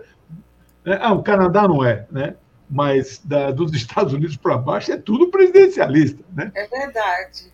Né? 0.84 0.98
Ah, 1.00 1.12
o 1.12 1.22
Canadá 1.22 1.68
não 1.68 1.84
é, 1.84 2.06
né? 2.10 2.34
Mas 2.68 3.20
da, 3.24 3.50
dos 3.50 3.72
Estados 3.74 4.12
Unidos 4.12 4.36
para 4.36 4.56
baixo 4.56 4.92
é 4.92 4.96
tudo 4.96 5.28
presidencialista. 5.28 6.22
Né? 6.34 6.50
É 6.54 6.66
verdade. 6.66 7.52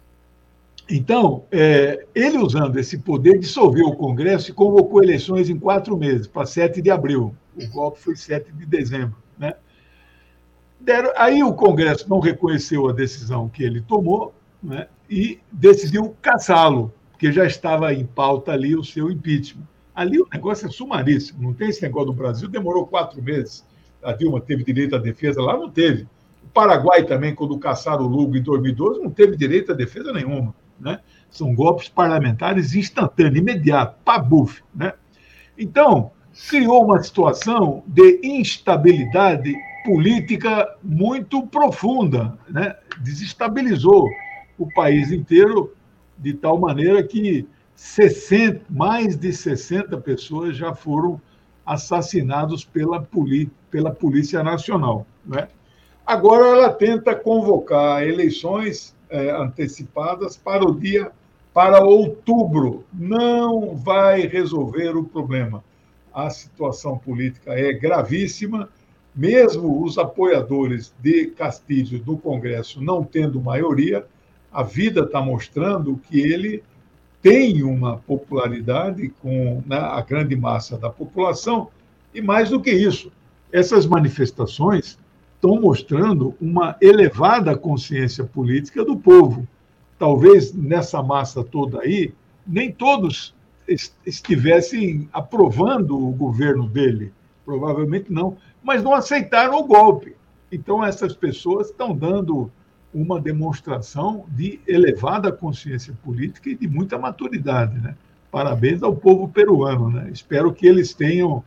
Então, 0.88 1.44
é, 1.50 2.04
ele 2.14 2.38
usando 2.38 2.76
esse 2.76 2.98
poder, 2.98 3.38
dissolveu 3.38 3.86
o 3.86 3.96
Congresso 3.96 4.50
e 4.50 4.54
convocou 4.54 5.02
eleições 5.02 5.48
em 5.48 5.58
quatro 5.58 5.96
meses, 5.96 6.26
para 6.26 6.44
7 6.44 6.82
de 6.82 6.90
abril. 6.90 7.34
O 7.56 7.66
golpe 7.68 8.00
foi 8.00 8.16
7 8.16 8.52
de 8.52 8.66
dezembro. 8.66 9.16
Né? 9.38 9.54
Deram, 10.80 11.12
aí 11.16 11.42
o 11.42 11.54
Congresso 11.54 12.08
não 12.10 12.18
reconheceu 12.18 12.88
a 12.88 12.92
decisão 12.92 13.48
que 13.48 13.62
ele 13.62 13.80
tomou 13.80 14.34
né, 14.62 14.88
e 15.08 15.38
decidiu 15.50 16.16
caçá-lo, 16.20 16.92
porque 17.10 17.32
já 17.32 17.46
estava 17.46 17.92
em 17.94 18.04
pauta 18.04 18.52
ali 18.52 18.76
o 18.76 18.84
seu 18.84 19.10
impeachment. 19.10 19.66
Ali 19.94 20.20
o 20.20 20.28
negócio 20.32 20.66
é 20.66 20.70
sumaríssimo, 20.70 21.42
não 21.42 21.54
tem 21.54 21.68
esse 21.68 21.82
negócio 21.82 22.06
do 22.06 22.12
Brasil, 22.12 22.48
demorou 22.48 22.86
quatro 22.86 23.22
meses. 23.22 23.64
A 24.02 24.12
Dilma 24.12 24.40
teve 24.40 24.64
direito 24.64 24.96
à 24.96 24.98
defesa, 24.98 25.40
lá 25.40 25.56
não 25.56 25.70
teve. 25.70 26.06
O 26.44 26.48
Paraguai 26.52 27.04
também, 27.04 27.34
quando 27.34 27.58
caçaram 27.58 28.04
o 28.04 28.08
Lugo 28.08 28.36
em 28.36 28.42
2012, 28.42 29.00
não 29.00 29.10
teve 29.10 29.36
direito 29.36 29.72
à 29.72 29.74
defesa 29.74 30.12
nenhuma. 30.12 30.54
Né? 30.78 30.98
São 31.30 31.54
golpes 31.54 31.88
parlamentares 31.88 32.74
instantâneos, 32.74 33.38
imediatos, 33.38 33.96
pabuf. 34.04 34.62
Né? 34.74 34.92
Então, 35.56 36.10
criou 36.48 36.84
uma 36.84 37.02
situação 37.02 37.84
de 37.86 38.20
instabilidade 38.22 39.54
política 39.84 40.76
muito 40.82 41.46
profunda, 41.46 42.38
né? 42.48 42.76
desestabilizou 43.00 44.08
o 44.58 44.66
país 44.74 45.10
inteiro 45.10 45.74
de 46.18 46.34
tal 46.34 46.58
maneira 46.58 47.02
que 47.02 47.46
60, 47.74 48.62
mais 48.70 49.16
de 49.16 49.32
60 49.32 49.96
pessoas 49.98 50.56
já 50.56 50.74
foram 50.74 51.20
assassinados 51.64 52.64
pela, 52.64 53.06
pela 53.70 53.90
Polícia 53.90 54.42
Nacional. 54.42 55.06
Né? 55.24 55.48
Agora 56.06 56.46
ela 56.46 56.70
tenta 56.70 57.14
convocar 57.14 58.02
eleições 58.02 58.94
é, 59.08 59.30
antecipadas 59.30 60.36
para 60.36 60.64
o 60.64 60.78
dia 60.78 61.12
para 61.54 61.84
outubro. 61.84 62.84
Não 62.92 63.76
vai 63.76 64.26
resolver 64.26 64.96
o 64.96 65.04
problema. 65.04 65.62
A 66.12 66.30
situação 66.30 66.98
política 66.98 67.52
é 67.52 67.72
gravíssima 67.72 68.68
mesmo 69.14 69.84
os 69.84 69.98
apoiadores 69.98 70.94
de 71.00 71.26
Castilho 71.26 72.02
no 72.06 72.16
Congresso 72.16 72.82
não 72.82 73.04
tendo 73.04 73.40
maioria, 73.40 74.06
a 74.50 74.62
vida 74.62 75.02
está 75.02 75.20
mostrando 75.20 75.98
que 75.98 76.20
ele 76.20 76.62
tem 77.22 77.62
uma 77.62 77.98
popularidade 77.98 79.08
com 79.22 79.62
né, 79.64 79.78
a 79.78 80.00
grande 80.00 80.34
massa 80.34 80.76
da 80.76 80.90
população, 80.90 81.68
e 82.12 82.20
mais 82.20 82.50
do 82.50 82.60
que 82.60 82.72
isso, 82.72 83.12
essas 83.52 83.86
manifestações 83.86 84.98
estão 85.34 85.60
mostrando 85.60 86.34
uma 86.40 86.76
elevada 86.80 87.56
consciência 87.56 88.24
política 88.24 88.84
do 88.84 88.96
povo. 88.96 89.46
Talvez 89.98 90.52
nessa 90.52 91.02
massa 91.02 91.44
toda 91.44 91.80
aí, 91.80 92.12
nem 92.46 92.72
todos 92.72 93.34
estivessem 94.04 95.08
aprovando 95.12 95.96
o 95.96 96.10
governo 96.10 96.68
dele, 96.68 97.12
provavelmente 97.44 98.12
não, 98.12 98.36
mas 98.62 98.82
não 98.82 98.94
aceitaram 98.94 99.58
o 99.58 99.64
golpe. 99.64 100.16
Então, 100.50 100.84
essas 100.84 101.14
pessoas 101.14 101.70
estão 101.70 101.94
dando 101.94 102.50
uma 102.94 103.20
demonstração 103.20 104.24
de 104.28 104.60
elevada 104.66 105.32
consciência 105.32 105.94
política 106.04 106.50
e 106.50 106.54
de 106.54 106.68
muita 106.68 106.98
maturidade. 106.98 107.78
Né? 107.80 107.94
Parabéns 108.30 108.82
ao 108.82 108.94
povo 108.94 109.28
peruano. 109.28 109.90
Né? 109.90 110.10
Espero 110.12 110.52
que 110.52 110.66
eles 110.66 110.92
tenham 110.92 111.42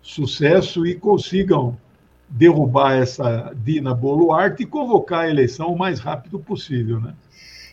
sucesso 0.00 0.86
e 0.86 0.94
consigam 0.94 1.78
derrubar 2.28 2.96
essa 2.96 3.52
Dina 3.54 3.94
Boluarte 3.94 4.62
e 4.62 4.66
convocar 4.66 5.20
a 5.20 5.28
eleição 5.28 5.72
o 5.72 5.78
mais 5.78 6.00
rápido 6.00 6.38
possível. 6.38 7.00
Né? 7.00 7.14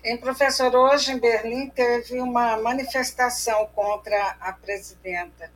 Em 0.04 0.18
professor, 0.18 0.74
hoje 0.76 1.12
em 1.12 1.20
Berlim 1.20 1.70
teve 1.70 2.20
uma 2.22 2.58
manifestação 2.58 3.68
contra 3.74 4.38
a 4.40 4.54
presidenta 4.54 5.52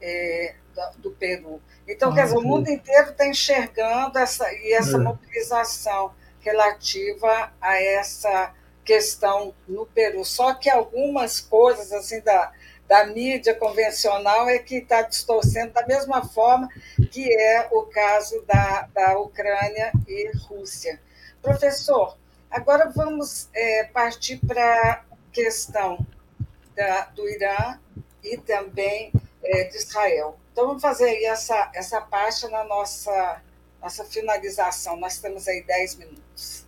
é, 0.00 0.54
do, 0.74 1.02
do 1.02 1.10
Peru. 1.12 1.60
Então, 1.86 2.10
ah, 2.10 2.14
quer 2.14 2.24
dizer, 2.24 2.36
o 2.36 2.42
mundo 2.42 2.68
inteiro 2.68 3.10
está 3.10 3.26
enxergando 3.26 4.18
essa, 4.18 4.50
e 4.52 4.72
essa 4.72 4.96
é. 4.96 5.00
mobilização 5.00 6.12
relativa 6.42 7.52
a 7.60 7.80
essa 7.80 8.54
questão 8.84 9.54
no 9.66 9.86
Peru. 9.86 10.24
Só 10.24 10.54
que 10.54 10.68
algumas 10.68 11.40
coisas 11.40 11.92
assim 11.92 12.20
da, 12.20 12.52
da 12.86 13.06
mídia 13.06 13.54
convencional 13.54 14.48
é 14.48 14.58
que 14.58 14.76
está 14.76 15.02
distorcendo 15.02 15.72
da 15.72 15.86
mesma 15.86 16.24
forma 16.24 16.68
que 17.10 17.32
é 17.34 17.68
o 17.70 17.82
caso 17.82 18.42
da, 18.42 18.88
da 18.92 19.18
Ucrânia 19.18 19.92
e 20.06 20.30
Rússia. 20.46 21.00
Professor, 21.40 22.16
agora 22.50 22.90
vamos 22.94 23.48
é, 23.54 23.84
partir 23.84 24.38
para 24.46 24.92
a 24.92 25.00
questão 25.32 26.04
da, 26.74 27.06
do 27.06 27.28
Irã 27.28 27.78
e 28.22 28.36
também 28.36 29.12
é, 29.42 29.64
de 29.64 29.76
Israel. 29.76 30.38
Então, 30.52 30.66
vamos 30.66 30.82
fazer 30.82 31.06
aí 31.06 31.24
essa, 31.24 31.70
essa 31.74 32.00
parte 32.00 32.46
na 32.48 32.64
nossa, 32.64 33.42
nossa 33.82 34.04
finalização. 34.04 34.98
Nós 34.98 35.18
temos 35.18 35.46
aí 35.48 35.64
10 35.66 35.96
minutos. 35.96 36.66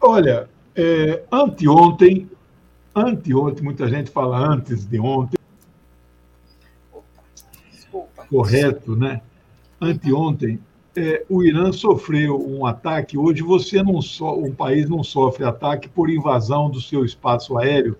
Olha, 0.00 0.48
é, 0.74 1.22
anteontem, 1.30 2.30
anteontem, 2.94 3.64
muita 3.64 3.88
gente 3.88 4.10
fala 4.10 4.38
antes 4.38 4.84
de 4.84 4.98
ontem. 4.98 5.38
Opa, 6.92 7.04
desculpa. 7.70 8.26
Correto, 8.28 8.96
né? 8.96 9.22
Anteontem, 9.80 10.58
é, 10.96 11.24
o 11.28 11.42
Irã 11.44 11.72
sofreu 11.72 12.38
um 12.46 12.66
ataque. 12.66 13.16
Hoje 13.16 13.42
você 13.42 13.82
não 13.82 14.02
so, 14.02 14.32
um 14.32 14.54
país 14.54 14.88
não 14.88 15.04
sofre 15.04 15.44
ataque 15.44 15.88
por 15.88 16.10
invasão 16.10 16.68
do 16.68 16.80
seu 16.80 17.04
espaço 17.04 17.56
aéreo 17.56 17.96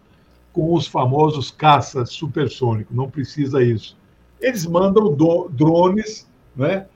com 0.52 0.74
os 0.74 0.86
famosos 0.86 1.50
caças 1.50 2.10
supersônicos. 2.10 2.94
Não 2.94 3.10
precisa 3.10 3.62
isso 3.62 3.96
eles 4.40 4.66
mandam 4.66 5.14
do, 5.14 5.48
drones, 5.48 6.26
né, 6.54 6.86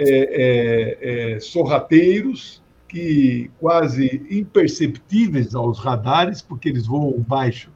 é, 0.00 1.32
é, 1.32 1.34
é, 1.34 1.40
sorrateiros, 1.40 2.62
que 2.88 3.50
quase 3.60 4.26
imperceptíveis 4.30 5.54
aos 5.54 5.78
radares, 5.78 6.42
porque 6.42 6.68
eles 6.68 6.86
voam 6.86 7.12
baixo 7.20 7.70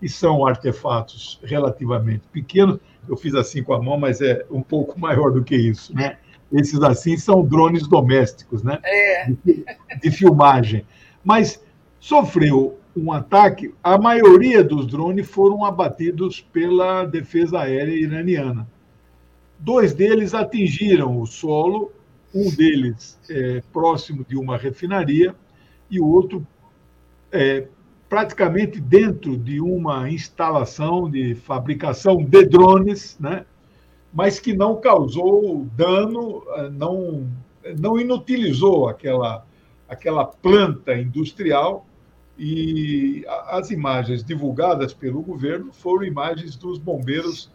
e 0.00 0.08
são 0.08 0.46
artefatos 0.46 1.38
relativamente 1.44 2.22
pequenos. 2.32 2.78
Eu 3.08 3.16
fiz 3.16 3.34
assim 3.34 3.62
com 3.62 3.74
a 3.74 3.80
mão, 3.80 3.98
mas 3.98 4.20
é 4.20 4.44
um 4.50 4.62
pouco 4.62 4.98
maior 5.00 5.30
do 5.30 5.44
que 5.44 5.54
isso, 5.54 5.94
né? 5.94 6.16
Esses 6.52 6.80
assim 6.82 7.16
são 7.16 7.44
drones 7.44 7.86
domésticos, 7.86 8.62
né? 8.62 8.78
É. 8.84 9.30
De, 9.44 9.64
de 10.02 10.10
filmagem. 10.10 10.86
Mas 11.22 11.62
sofreu 12.00 12.78
um 12.96 13.12
ataque, 13.12 13.74
a 13.84 13.98
maioria 13.98 14.64
dos 14.64 14.86
drones 14.86 15.28
foram 15.28 15.64
abatidos 15.64 16.40
pela 16.40 17.04
defesa 17.04 17.60
aérea 17.60 17.92
iraniana. 17.92 18.66
Dois 19.58 19.94
deles 19.94 20.34
atingiram 20.34 21.20
o 21.20 21.26
solo, 21.26 21.92
um 22.34 22.50
deles 22.50 23.18
é, 23.30 23.62
próximo 23.72 24.24
de 24.28 24.36
uma 24.36 24.56
refinaria 24.56 25.34
e 25.90 25.98
o 25.98 26.06
outro 26.06 26.46
é, 27.32 27.66
praticamente 28.08 28.80
dentro 28.80 29.36
de 29.36 29.60
uma 29.60 30.10
instalação 30.10 31.10
de 31.10 31.34
fabricação 31.34 32.22
de 32.22 32.44
drones, 32.44 33.16
né? 33.18 33.44
mas 34.12 34.38
que 34.38 34.54
não 34.54 34.80
causou 34.80 35.66
dano, 35.76 36.42
não, 36.72 37.28
não 37.78 37.98
inutilizou 37.98 38.88
aquela, 38.88 39.44
aquela 39.88 40.24
planta 40.24 40.94
industrial 40.94 41.86
e 42.38 43.24
as 43.48 43.70
imagens 43.70 44.22
divulgadas 44.22 44.92
pelo 44.92 45.22
governo 45.22 45.72
foram 45.72 46.04
imagens 46.04 46.56
dos 46.56 46.78
bombeiros 46.78 47.50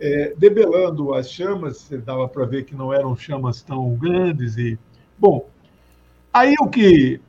é, 0.00 0.34
debelando 0.36 1.14
as 1.14 1.30
chamas, 1.30 1.88
dava 2.04 2.26
para 2.28 2.46
ver 2.46 2.64
que 2.64 2.74
não 2.74 2.92
eram 2.92 3.14
chamas 3.14 3.62
tão 3.62 3.94
grandes 3.94 4.56
e 4.56 4.78
bom. 5.18 5.48
Aí 6.32 6.54
o 6.60 6.68
que 6.68 7.20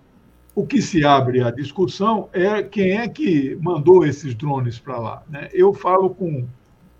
o 0.53 0.65
que 0.65 0.81
se 0.81 1.05
abre 1.05 1.41
a 1.41 1.49
discussão 1.49 2.29
é 2.33 2.61
quem 2.61 2.97
é 2.97 3.07
que 3.07 3.57
mandou 3.61 4.05
esses 4.05 4.35
drones 4.35 4.77
para 4.77 4.99
lá. 4.99 5.23
Né? 5.29 5.49
Eu 5.53 5.73
falo 5.73 6.09
com 6.09 6.45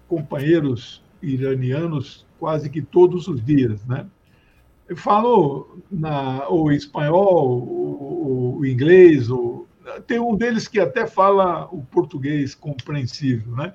companheiros 0.08 1.04
iranianos 1.22 2.26
quase 2.40 2.70
que 2.70 2.82
todos 2.82 3.28
os 3.28 3.44
dias, 3.44 3.86
né? 3.86 4.08
Eu 4.88 4.98
falo 4.98 5.78
na, 5.90 6.50
o 6.50 6.72
espanhol, 6.72 7.62
o, 8.58 8.66
inglês, 8.66 9.30
o... 9.30 9.66
tem 10.06 10.20
um 10.20 10.36
deles 10.36 10.68
que 10.68 10.80
até 10.80 11.08
fala 11.08 11.70
o 11.72 11.82
português 11.84 12.56
compreensível, 12.56 13.56
né? 13.56 13.74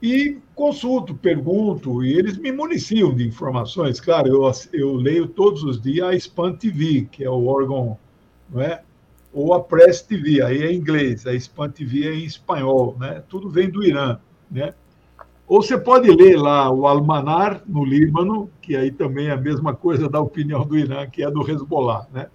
E 0.00 0.38
consulto, 0.54 1.12
pergunto, 1.14 2.04
e 2.04 2.12
eles 2.12 2.38
me 2.38 2.52
municiam 2.52 3.12
de 3.12 3.26
informações. 3.26 4.00
Claro, 4.00 4.28
eu, 4.28 4.52
eu 4.72 4.94
leio 4.94 5.26
todos 5.26 5.64
os 5.64 5.80
dias 5.80 6.06
a 6.06 6.14
Span 6.14 6.54
TV, 6.54 7.08
que 7.10 7.24
é 7.24 7.30
o 7.30 7.46
órgão, 7.46 7.98
não 8.48 8.60
é? 8.60 8.82
Ou 9.32 9.52
a 9.54 9.60
Press 9.60 10.00
TV, 10.02 10.40
aí 10.40 10.62
é 10.62 10.72
em 10.72 10.76
inglês, 10.76 11.26
a 11.26 11.34
Span 11.34 11.68
TV 11.70 12.08
é 12.08 12.14
em 12.14 12.24
espanhol, 12.24 12.96
né? 12.98 13.22
Tudo 13.28 13.50
vem 13.50 13.68
do 13.68 13.82
Irã, 13.82 14.18
né? 14.48 14.72
Ou 15.48 15.62
você 15.62 15.76
pode 15.76 16.08
ler 16.10 16.36
lá 16.36 16.70
o 16.70 16.86
Almanar, 16.86 17.62
no 17.66 17.84
Líbano, 17.84 18.50
que 18.62 18.76
aí 18.76 18.92
também 18.92 19.28
é 19.28 19.32
a 19.32 19.36
mesma 19.36 19.74
coisa 19.74 20.08
da 20.08 20.20
opinião 20.20 20.64
do 20.64 20.78
Irã, 20.78 21.08
que 21.08 21.24
é 21.24 21.30
do 21.30 21.48
Hezbollah, 21.48 22.06
né? 22.12 22.28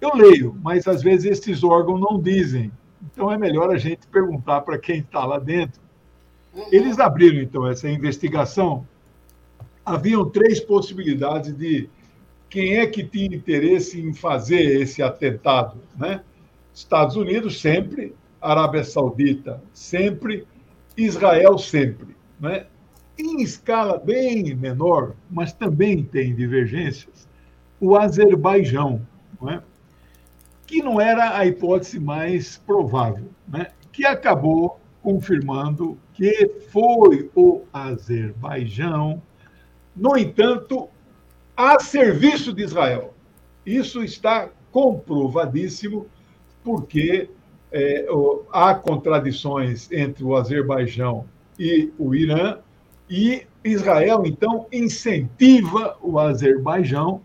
Eu 0.00 0.14
leio, 0.14 0.54
mas 0.62 0.86
às 0.86 1.02
vezes 1.02 1.38
esses 1.38 1.64
órgãos 1.64 2.00
não 2.00 2.20
dizem. 2.20 2.70
Então 3.02 3.32
é 3.32 3.38
melhor 3.38 3.70
a 3.70 3.78
gente 3.78 4.06
perguntar 4.08 4.60
para 4.62 4.78
quem 4.78 4.98
está 4.98 5.24
lá 5.24 5.38
dentro 5.38 5.83
eles 6.70 6.98
abriram, 6.98 7.40
então, 7.40 7.66
essa 7.66 7.88
investigação. 7.88 8.86
Haviam 9.84 10.28
três 10.30 10.60
possibilidades 10.60 11.54
de 11.56 11.88
quem 12.48 12.76
é 12.76 12.86
que 12.86 13.04
tinha 13.04 13.36
interesse 13.36 14.00
em 14.00 14.14
fazer 14.14 14.80
esse 14.80 15.02
atentado. 15.02 15.78
Né? 15.96 16.22
Estados 16.72 17.16
Unidos, 17.16 17.60
sempre. 17.60 18.14
Arábia 18.40 18.84
Saudita, 18.84 19.62
sempre. 19.72 20.46
Israel, 20.96 21.58
sempre. 21.58 22.16
Né? 22.38 22.66
Em 23.18 23.42
escala 23.42 23.98
bem 23.98 24.54
menor, 24.54 25.14
mas 25.30 25.52
também 25.52 26.02
tem 26.02 26.34
divergências, 26.34 27.28
o 27.80 27.96
Azerbaijão, 27.96 29.06
não 29.40 29.50
é? 29.50 29.62
que 30.66 30.82
não 30.82 31.00
era 31.00 31.36
a 31.36 31.46
hipótese 31.46 32.00
mais 32.00 32.56
provável, 32.56 33.28
né? 33.46 33.68
que 33.92 34.04
acabou 34.04 34.80
confirmando 35.02 35.98
que 36.14 36.48
foi 36.70 37.30
o 37.34 37.62
Azerbaijão, 37.72 39.20
no 39.94 40.16
entanto, 40.16 40.88
a 41.56 41.78
serviço 41.80 42.52
de 42.52 42.62
Israel. 42.62 43.12
Isso 43.66 44.02
está 44.02 44.48
comprovadíssimo, 44.70 46.06
porque 46.62 47.28
é, 47.70 48.06
há 48.52 48.74
contradições 48.74 49.90
entre 49.90 50.24
o 50.24 50.36
Azerbaijão 50.36 51.26
e 51.58 51.92
o 51.98 52.14
Irã, 52.14 52.58
e 53.10 53.46
Israel, 53.64 54.22
então, 54.24 54.66
incentiva 54.72 55.96
o 56.00 56.18
Azerbaijão 56.18 57.20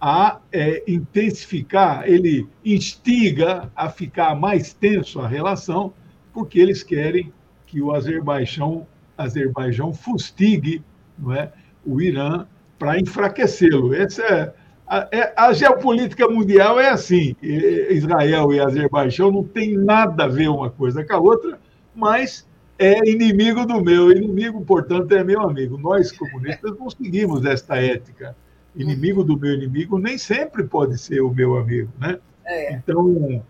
a 0.00 0.40
é, 0.52 0.82
intensificar, 0.86 2.08
ele 2.08 2.46
instiga 2.64 3.70
a 3.74 3.88
ficar 3.88 4.34
mais 4.34 4.72
tenso 4.72 5.20
a 5.20 5.26
relação, 5.26 5.92
porque 6.32 6.60
eles 6.60 6.82
querem 6.82 7.32
que 7.68 7.82
o 7.82 7.94
Azerbaijão, 7.94 8.86
Azerbaijão 9.16 9.92
fustigue 9.92 10.82
não 11.18 11.32
é, 11.32 11.52
o 11.84 12.00
Irã 12.00 12.46
para 12.78 12.98
enfraquecê-lo. 12.98 13.94
Essa 13.94 14.22
é 14.22 14.54
a, 14.86 15.08
é, 15.12 15.34
a, 15.36 15.52
geopolítica 15.52 16.26
mundial 16.28 16.80
é 16.80 16.88
assim. 16.88 17.36
Israel 17.42 18.52
e 18.54 18.60
Azerbaijão 18.60 19.30
não 19.30 19.44
tem 19.44 19.76
nada 19.76 20.24
a 20.24 20.28
ver 20.28 20.48
uma 20.48 20.70
coisa 20.70 21.04
com 21.04 21.14
a 21.14 21.18
outra, 21.18 21.58
mas 21.94 22.48
é 22.78 22.98
inimigo 23.08 23.66
do 23.66 23.84
meu. 23.84 24.10
Inimigo, 24.10 24.64
portanto, 24.64 25.12
é 25.12 25.22
meu 25.22 25.42
amigo. 25.42 25.76
Nós, 25.76 26.10
comunistas, 26.10 26.74
não 26.78 26.88
seguimos 26.88 27.44
esta 27.44 27.76
ética. 27.76 28.34
Inimigo 28.74 29.22
do 29.22 29.36
meu 29.36 29.52
inimigo 29.52 29.98
nem 29.98 30.16
sempre 30.16 30.64
pode 30.64 30.96
ser 30.96 31.20
o 31.20 31.30
meu 31.30 31.58
amigo. 31.58 31.90
Né? 32.00 32.18
É. 32.46 32.72
Então, 32.72 33.42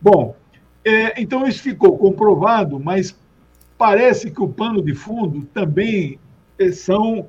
bom, 0.00 0.34
é, 0.82 1.20
então 1.20 1.46
isso 1.46 1.62
ficou 1.62 1.98
comprovado, 1.98 2.80
mas 2.80 3.14
parece 3.80 4.30
que 4.30 4.42
o 4.42 4.48
pano 4.48 4.82
de 4.82 4.94
fundo 4.94 5.46
também 5.54 6.18
é, 6.58 6.70
são 6.70 7.26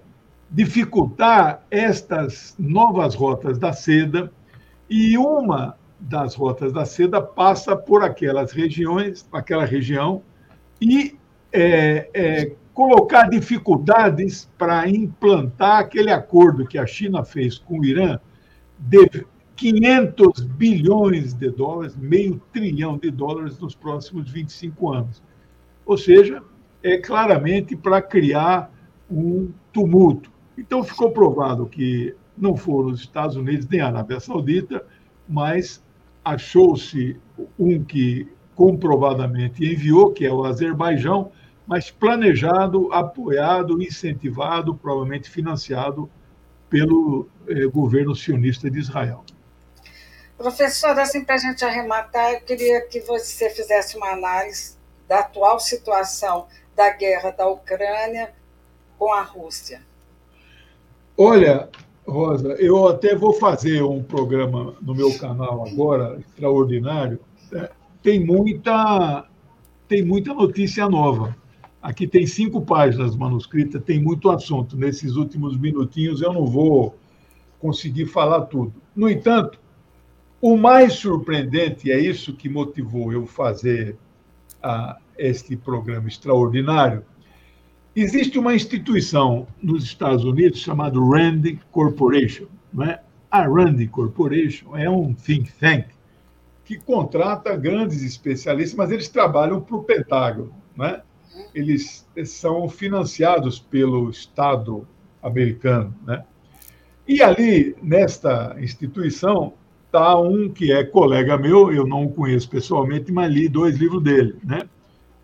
dificultar 0.49 1.65
estas 1.71 2.53
novas 2.59 3.15
rotas 3.15 3.57
da 3.57 3.71
seda, 3.71 4.29
e 4.89 5.17
uma 5.17 5.77
das 5.97 6.35
rotas 6.35 6.73
da 6.73 6.83
seda 6.83 7.21
passa 7.21 7.73
por 7.73 8.03
aquelas 8.03 8.51
regiões, 8.51 9.25
aquela 9.31 9.63
região, 9.63 10.23
e 10.81 11.15
é, 11.53 12.09
é, 12.13 12.55
colocar 12.73 13.29
dificuldades 13.29 14.51
para 14.57 14.89
implantar 14.89 15.79
aquele 15.79 16.11
acordo 16.11 16.67
que 16.67 16.77
a 16.77 16.85
China 16.85 17.23
fez 17.23 17.57
com 17.57 17.79
o 17.79 17.85
Irã 17.85 18.19
de 18.77 19.25
500 19.55 20.41
bilhões 20.41 21.33
de 21.33 21.49
dólares, 21.49 21.95
meio 21.95 22.41
trilhão 22.51 22.97
de 22.97 23.09
dólares 23.09 23.57
nos 23.57 23.73
próximos 23.73 24.29
25 24.29 24.91
anos. 24.91 25.30
Ou 25.91 25.97
seja, 25.97 26.41
é 26.81 26.97
claramente 26.97 27.75
para 27.75 28.01
criar 28.01 28.71
um 29.11 29.51
tumulto. 29.73 30.31
Então 30.57 30.85
ficou 30.85 31.11
provado 31.11 31.65
que 31.65 32.15
não 32.37 32.55
foram 32.55 32.91
os 32.91 33.01
Estados 33.01 33.35
Unidos 33.35 33.67
nem 33.67 33.81
a 33.81 33.87
Arábia 33.87 34.17
Saudita, 34.21 34.85
mas 35.27 35.83
achou-se 36.23 37.19
um 37.59 37.83
que 37.83 38.25
comprovadamente 38.55 39.65
enviou, 39.65 40.13
que 40.13 40.25
é 40.25 40.31
o 40.31 40.45
Azerbaijão, 40.45 41.29
mas 41.67 41.91
planejado, 41.91 42.87
apoiado, 42.93 43.83
incentivado, 43.83 44.73
provavelmente 44.73 45.29
financiado 45.29 46.09
pelo 46.69 47.27
eh, 47.49 47.65
governo 47.65 48.15
sionista 48.15 48.71
de 48.71 48.79
Israel. 48.79 49.25
Professor, 50.37 50.97
assim, 50.97 51.25
para 51.25 51.35
a 51.35 51.37
gente 51.37 51.65
arrematar, 51.65 52.31
eu 52.31 52.41
queria 52.43 52.79
que 52.87 53.01
você 53.01 53.49
fizesse 53.49 53.97
uma 53.97 54.13
análise 54.13 54.79
da 55.11 55.19
atual 55.19 55.59
situação 55.59 56.47
da 56.73 56.89
guerra 56.95 57.31
da 57.31 57.45
Ucrânia 57.45 58.31
com 58.97 59.11
a 59.11 59.21
Rússia. 59.21 59.81
Olha, 61.17 61.67
Rosa, 62.07 62.53
eu 62.53 62.87
até 62.87 63.13
vou 63.13 63.33
fazer 63.33 63.83
um 63.83 64.01
programa 64.01 64.73
no 64.81 64.95
meu 64.95 65.13
canal 65.17 65.67
agora, 65.67 66.17
extraordinário. 66.17 67.19
É, 67.53 67.69
tem 68.01 68.25
muita, 68.25 69.25
tem 69.85 70.01
muita 70.01 70.33
notícia 70.33 70.87
nova. 70.87 71.35
Aqui 71.81 72.07
tem 72.07 72.25
cinco 72.25 72.61
páginas 72.61 73.13
manuscritas, 73.13 73.83
tem 73.83 74.01
muito 74.01 74.31
assunto. 74.31 74.77
Nesses 74.77 75.17
últimos 75.17 75.57
minutinhos 75.57 76.21
eu 76.21 76.31
não 76.31 76.45
vou 76.45 76.95
conseguir 77.59 78.05
falar 78.05 78.43
tudo. 78.43 78.73
No 78.95 79.09
entanto, 79.09 79.59
o 80.39 80.55
mais 80.55 80.93
surpreendente, 80.93 81.89
e 81.89 81.91
é 81.91 81.99
isso 81.99 82.33
que 82.33 82.47
motivou 82.47 83.11
eu 83.11 83.25
fazer 83.25 83.97
a, 84.63 84.97
este 85.17 85.55
programa 85.55 86.07
extraordinário, 86.07 87.05
existe 87.95 88.39
uma 88.39 88.55
instituição 88.55 89.47
nos 89.61 89.83
Estados 89.83 90.23
Unidos 90.23 90.59
chamada 90.59 90.99
RAND 90.99 91.59
Corporation. 91.71 92.45
Não 92.73 92.85
é? 92.85 93.01
A 93.29 93.43
RAND 93.43 93.87
Corporation 93.89 94.75
é 94.75 94.89
um 94.89 95.13
think 95.13 95.51
tank 95.53 95.87
que 96.65 96.77
contrata 96.77 97.55
grandes 97.55 98.01
especialistas, 98.01 98.77
mas 98.77 98.91
eles 98.91 99.09
trabalham 99.09 99.59
para 99.61 99.75
o 99.75 99.83
Pentágono. 99.83 100.53
Não 100.75 100.85
é? 100.85 101.01
Eles 101.53 102.07
são 102.25 102.69
financiados 102.69 103.59
pelo 103.59 104.09
Estado 104.09 104.87
americano. 105.21 105.93
Né? 106.05 106.23
E 107.07 107.21
ali, 107.21 107.75
nesta 107.81 108.55
instituição, 108.59 109.53
está 109.91 110.17
um 110.17 110.47
que 110.47 110.71
é 110.71 110.85
colega 110.85 111.37
meu, 111.37 111.69
eu 111.69 111.85
não 111.85 112.05
o 112.05 112.13
conheço 112.13 112.49
pessoalmente, 112.49 113.11
mas 113.11 113.31
li 113.31 113.49
dois 113.49 113.75
livros 113.75 114.01
dele, 114.01 114.37
né? 114.41 114.69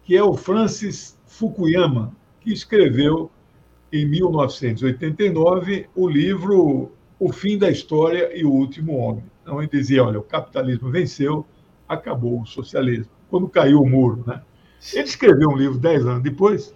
que 0.03 0.15
é 0.15 0.21
o 0.21 0.35
Francis 0.35 1.17
Fukuyama, 1.25 2.13
que 2.41 2.51
escreveu 2.51 3.31
em 3.93 4.05
1989 4.05 5.87
o 5.95 6.09
livro 6.09 6.91
O 7.17 7.31
Fim 7.31 7.57
da 7.57 7.69
História 7.69 8.37
e 8.37 8.43
o 8.43 8.51
Último 8.51 8.97
Homem. 8.97 9.23
Então 9.41 9.61
ele 9.61 9.71
dizia, 9.71 10.03
olha, 10.03 10.19
o 10.19 10.23
capitalismo 10.23 10.89
venceu, 10.91 11.45
acabou 11.87 12.41
o 12.41 12.45
socialismo. 12.45 13.11
Quando 13.29 13.47
caiu 13.47 13.81
o 13.81 13.89
muro, 13.89 14.23
né? 14.27 14.41
Ele 14.93 15.03
escreveu 15.03 15.49
um 15.49 15.57
livro 15.57 15.79
dez 15.79 16.05
anos 16.05 16.23
depois, 16.23 16.75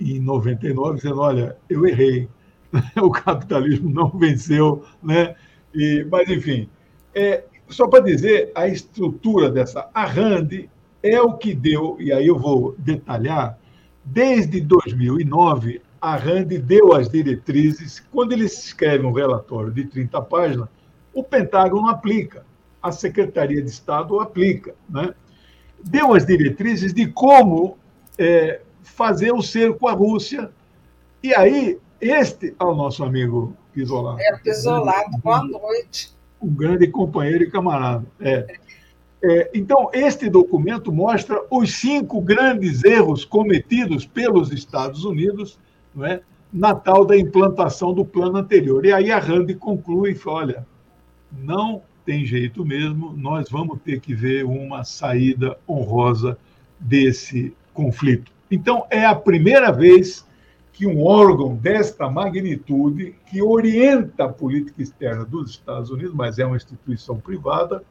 em 0.00 0.20
99, 0.20 0.96
dizendo, 0.96 1.20
olha, 1.20 1.56
eu 1.68 1.84
errei, 1.86 2.28
o 3.02 3.10
capitalismo 3.10 3.90
não 3.90 4.10
venceu, 4.10 4.84
né? 5.02 5.34
E, 5.76 6.06
mas, 6.10 6.28
enfim, 6.30 6.68
é, 7.14 7.44
só 7.68 7.86
para 7.86 8.02
dizer 8.02 8.50
a 8.54 8.66
estrutura 8.66 9.50
dessa. 9.50 9.88
A 9.92 10.06
RAND 10.06 10.68
é 11.02 11.20
o 11.20 11.34
que 11.34 11.54
deu, 11.54 11.96
e 12.00 12.10
aí 12.12 12.26
eu 12.26 12.38
vou 12.38 12.74
detalhar, 12.78 13.58
desde 14.02 14.60
2009, 14.60 15.82
a 16.00 16.16
RAND 16.16 16.58
deu 16.58 16.94
as 16.94 17.10
diretrizes. 17.10 18.00
Quando 18.10 18.32
eles 18.32 18.64
escrevem 18.64 19.06
um 19.06 19.12
relatório 19.12 19.70
de 19.70 19.84
30 19.84 20.22
páginas, 20.22 20.68
o 21.12 21.22
Pentágono 21.22 21.88
aplica, 21.88 22.44
a 22.82 22.90
Secretaria 22.90 23.60
de 23.60 23.68
Estado 23.68 24.18
aplica. 24.18 24.74
Né? 24.88 25.12
Deu 25.84 26.14
as 26.14 26.24
diretrizes 26.24 26.94
de 26.94 27.06
como 27.06 27.76
é, 28.18 28.60
fazer 28.82 29.32
o 29.32 29.42
cerco 29.42 29.88
à 29.88 29.92
Rússia. 29.92 30.50
E 31.22 31.34
aí, 31.34 31.78
este 32.00 32.54
é 32.58 32.64
o 32.64 32.74
nosso 32.74 33.04
amigo 33.04 33.54
Pisolado. 33.76 34.18
É, 34.18 34.38
Pisolado, 34.38 35.18
boa 35.22 35.44
noite. 35.44 36.16
um 36.40 36.48
grande 36.48 36.86
companheiro 36.86 37.44
e 37.44 37.50
camarada. 37.50 38.06
É. 38.18 38.56
É, 39.22 39.50
então, 39.52 39.90
este 39.92 40.30
documento 40.30 40.90
mostra 40.90 41.42
os 41.50 41.74
cinco 41.74 42.22
grandes 42.22 42.84
erros 42.84 43.22
cometidos 43.22 44.06
pelos 44.06 44.50
Estados 44.50 45.04
Unidos 45.04 45.58
não 45.94 46.06
é, 46.06 46.22
na 46.50 46.74
tal 46.74 47.04
da 47.04 47.18
implantação 47.18 47.92
do 47.92 48.02
plano 48.02 48.38
anterior. 48.38 48.86
E 48.86 48.92
aí 48.94 49.10
a 49.10 49.18
Rand 49.18 49.52
conclui 49.58 50.12
e 50.12 50.14
fala, 50.14 50.36
olha, 50.36 50.66
não 51.38 51.82
tem 52.06 52.24
jeito 52.24 52.64
mesmo, 52.64 53.12
nós 53.14 53.50
vamos 53.50 53.78
ter 53.84 54.00
que 54.00 54.14
ver 54.14 54.46
uma 54.46 54.84
saída 54.84 55.58
honrosa 55.68 56.38
desse 56.80 57.54
conflito. 57.74 58.32
Então, 58.50 58.86
é 58.88 59.04
a 59.04 59.14
primeira 59.14 59.70
vez 59.70 60.24
que 60.76 60.86
um 60.86 61.02
órgão 61.02 61.56
desta 61.56 62.06
magnitude, 62.10 63.14
que 63.30 63.40
orienta 63.40 64.26
a 64.26 64.28
política 64.28 64.82
externa 64.82 65.24
dos 65.24 65.52
Estados 65.52 65.90
Unidos, 65.90 66.12
mas 66.12 66.38
é 66.38 66.44
uma 66.44 66.56
instituição 66.56 67.18
privada, 67.18 67.82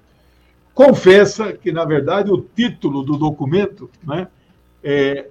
confessa 0.71 1.51
que, 1.51 1.71
na 1.71 1.83
verdade, 1.83 2.31
o 2.31 2.39
título 2.39 3.01
do 3.01 3.17
documento 3.17 3.89
né, 4.03 4.27
é 4.83 5.29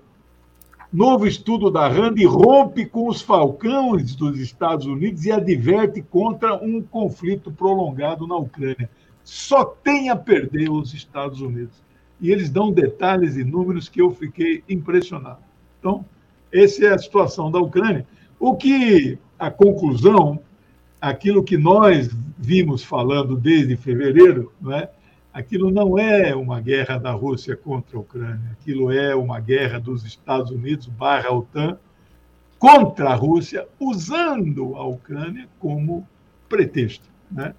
Novo 0.93 1.29
estudo 1.29 1.71
da 1.71 1.87
RAND 1.89 2.25
rompe 2.25 2.87
com 2.87 3.09
os 3.09 3.21
falcões 3.21 4.17
dos 4.17 4.39
Estados 4.39 4.87
Unidos 4.87 5.25
e 5.25 5.31
adverte 5.31 6.03
contra 6.03 6.55
um 6.55 6.83
conflito 6.83 7.53
prolongado 7.53 8.27
na 8.27 8.37
Ucrânia. 8.37 8.91
Só 9.23 9.65
tem 9.65 10.11
a 10.11 10.17
perder 10.17 10.71
os 10.71 10.93
Estados 10.93 11.41
Unidos. 11.41 11.83
E 12.21 12.31
eles 12.31 12.51
dão 12.51 12.73
detalhes 12.73 13.37
e 13.37 13.45
números 13.45 13.89
que 13.89 14.01
eu 14.01 14.11
fiquei 14.13 14.63
impressionado. 14.69 15.41
Então, 15.79 16.05
essa 16.55 16.85
é 16.87 16.95
a 16.95 16.99
situação 16.99 17.51
da 17.51 17.59
Ucrânia. 17.59 18.07
O 18.39 18.55
que 18.55 19.19
a 19.39 19.51
conclusão, 19.51 20.39
aquilo 21.01 21.43
que 21.43 21.57
nós 21.57 22.09
vimos 22.39 22.85
falando 22.85 23.37
desde 23.37 23.77
fevereiro, 23.77 24.53
não 24.61 24.73
é? 24.73 24.89
aquilo 25.33 25.69
não 25.69 25.99
é 25.99 26.33
uma 26.35 26.61
guerra 26.61 26.97
da 26.97 27.11
Rússia 27.11 27.57
contra 27.57 27.97
a 27.97 28.01
Ucrânia, 28.01 28.53
aquilo 28.53 28.93
é 28.93 29.17
uma 29.17 29.41
guerra 29.41 29.81
dos 29.81 30.05
Estados 30.05 30.53
Unidos 30.53 30.87
barra 30.87 31.33
OTAN 31.33 31.77
contra 32.57 33.11
a 33.11 33.15
Rússia, 33.15 33.67
usando 33.81 34.77
a 34.77 34.87
Ucrânia 34.87 35.49
como 35.59 36.07
pretexto. 36.49 37.09
Né? 37.31 37.53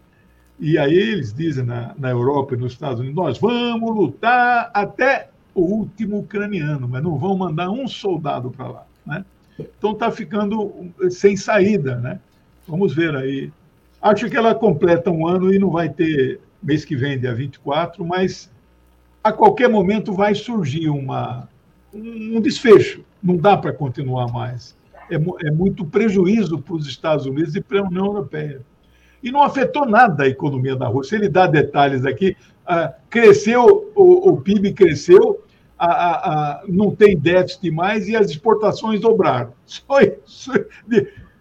E 0.58 0.78
aí 0.78 0.96
eles 0.96 1.34
dizem 1.34 1.66
na, 1.66 1.94
na 1.98 2.10
Europa 2.10 2.56
e 2.56 2.58
nos 2.58 2.72
Estados 2.72 3.02
Unidos, 3.02 3.16
nós 3.16 3.38
vamos 3.38 3.94
lutar 3.94 4.72
até 4.74 5.30
o 5.54 5.62
último 5.62 6.20
ucraniano, 6.20 6.88
mas 6.88 7.04
não 7.04 7.18
vão 7.18 7.38
mandar 7.38 7.70
um 7.70 7.88
soldado 7.88 8.52
para 8.52 8.68
lá. 8.68 8.85
Né? 9.06 9.26
Então 9.60 9.92
está 9.92 10.12
ficando 10.12 10.92
sem 11.10 11.36
saída. 11.36 11.96
Né? 11.98 12.20
Vamos 12.68 12.94
ver 12.94 13.16
aí. 13.16 13.52
Acho 14.02 14.30
que 14.30 14.38
ela 14.38 14.54
completa 14.54 15.10
um 15.10 15.28
ano 15.28 15.54
e 15.54 15.60
não 15.60 15.70
vai 15.70 15.90
ter 15.90 16.40
mês 16.62 16.84
que 16.84 16.96
vem, 16.96 17.20
dia 17.20 17.34
24, 17.34 18.04
mas 18.04 18.52
a 19.24 19.32
qualquer 19.32 19.70
momento 19.70 20.14
vai 20.14 20.36
surgir 20.36 20.90
uma, 20.90 21.48
um 21.94 22.40
desfecho. 22.42 23.04
Não 23.22 23.38
dá 23.38 23.58
para 23.58 23.74
continuar 23.74 24.32
mais. 24.32 24.76
É, 25.10 25.16
é 25.48 25.52
muito 25.52 25.86
prejuízo 25.86 26.60
para 26.60 26.76
os 26.76 26.88
Estados 26.88 27.26
Unidos 27.26 27.56
e 27.56 27.62
para 27.62 27.80
a 27.80 27.84
União 27.84 28.06
Europeia. 28.06 28.62
E 29.24 29.32
não 29.32 29.42
afetou 29.42 29.86
nada 29.86 30.24
a 30.24 30.28
economia 30.28 30.76
da 30.76 30.88
Rússia. 30.88 31.16
Ele 31.16 31.30
dá 31.30 31.48
detalhes 31.48 32.06
aqui. 32.06 32.36
Ah, 32.66 32.94
cresceu, 33.10 33.92
o, 33.96 34.30
o, 34.30 34.42
PIB 34.42 34.74
cresceu, 34.74 35.44
a, 35.78 35.86
a, 35.86 36.52
a, 36.62 36.64
não 36.68 36.96
tem 36.96 37.18
déficit 37.18 37.70
mais 37.72 38.08
e 38.08 38.16
as 38.16 38.30
exportações 38.30 39.00
dobraram. 39.00 39.54
Só 39.66 40.00
isso. 40.00 40.52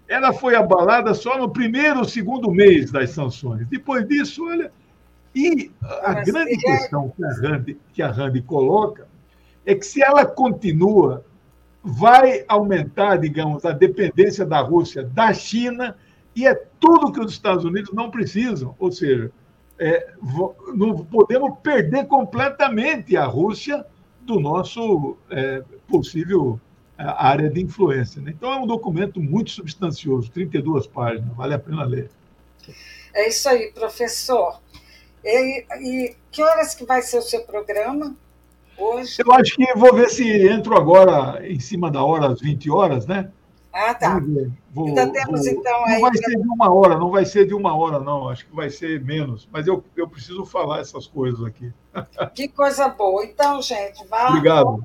Ela 0.07 0.33
foi 0.33 0.55
abalada 0.55 1.15
só 1.15 1.39
no 1.39 1.49
primeiro 1.49 2.01
ou 2.01 2.05
segundo 2.05 2.51
mês 2.51 2.93
das 2.93 3.11
sanções. 3.11 3.67
Depois 3.69 4.07
disso, 4.07 4.47
olha, 4.47 4.71
e 5.35 5.73
a 5.83 6.13
Mas 6.13 6.27
grande 6.27 6.57
questão 6.59 7.09
que 7.09 7.25
a, 7.25 7.33
Rand, 7.33 7.65
que 7.93 8.03
a 8.03 8.11
Rand 8.11 8.41
coloca 8.43 9.09
é 9.65 9.75
que 9.75 9.85
se 9.85 10.03
ela 10.03 10.27
continua, 10.27 11.25
vai 11.83 12.45
aumentar, 12.47 13.17
digamos, 13.17 13.65
a 13.65 13.73
dependência 13.73 14.45
da 14.45 14.61
Rússia 14.61 15.03
da 15.03 15.33
China 15.33 15.97
e 16.37 16.47
é 16.47 16.55
tudo 16.79 17.13
que 17.13 17.21
os 17.21 17.33
Estados 17.33 17.65
Unidos 17.65 17.93
não 17.93 18.11
precisam. 18.11 18.75
Ou 18.79 18.93
seja, 18.93 19.33
é, 19.79 20.13
não 20.75 20.99
podemos 20.99 21.59
perder 21.63 22.07
completamente 22.07 23.17
a 23.17 23.25
Rússia 23.25 23.85
do 24.25 24.41
nosso 24.41 25.17
é, 25.31 25.63
possível 25.89 26.61
é, 26.99 27.05
área 27.05 27.51
de 27.51 27.63
influência. 27.63 28.21
Né? 28.21 28.33
Então 28.37 28.53
é 28.53 28.57
um 28.57 28.67
documento 28.67 29.21
muito 29.21 29.51
substancioso, 29.51 30.31
32 30.31 30.87
páginas, 30.87 31.35
vale 31.37 31.55
a 31.55 31.59
pena 31.59 31.85
ler. 31.85 32.11
É 33.13 33.29
isso 33.29 33.49
aí, 33.49 33.71
professor. 33.73 34.61
E, 35.25 35.65
e, 35.81 36.17
que 36.31 36.43
horas 36.43 36.75
que 36.75 36.85
vai 36.85 37.01
ser 37.01 37.19
o 37.19 37.23
seu 37.23 37.43
programa 37.45 38.15
hoje? 38.77 39.17
Eu 39.19 39.33
acho 39.33 39.55
que 39.57 39.75
vou 39.75 39.95
ver 39.95 40.11
se 40.11 40.47
entro 40.49 40.77
agora 40.77 41.47
em 41.47 41.59
cima 41.61 41.91
da 41.91 42.03
hora, 42.05 42.27
às 42.29 42.41
20 42.41 42.71
horas, 42.71 43.07
né? 43.07 43.31
Ah, 43.75 43.93
tá. 43.93 44.21
Vou, 44.71 44.87
Ainda 44.87 45.11
temos, 45.11 45.45
vou, 45.45 45.53
então, 45.53 45.85
aí... 45.85 45.95
Não 45.95 46.01
vai 46.03 46.17
ser 46.17 46.31
de 46.31 46.49
uma 46.49 46.73
hora, 46.73 46.97
não 46.97 47.11
vai 47.11 47.25
ser 47.25 47.47
de 47.47 47.55
uma 47.55 47.77
hora, 47.77 47.99
não. 47.99 48.29
Acho 48.29 48.47
que 48.47 48.55
vai 48.55 48.71
ser 48.71 49.03
menos. 49.03 49.49
Mas 49.51 49.67
eu, 49.67 49.83
eu 49.97 50.09
preciso 50.09 50.47
falar 50.47 50.81
essas 50.81 51.09
coisas 51.09 51.45
aqui. 51.45 51.73
Que 52.35 52.47
coisa 52.47 52.89
boa. 52.89 53.25
Então, 53.25 53.61
gente, 53.61 54.07
vá 54.07 54.29
Obrigado. 54.29 54.81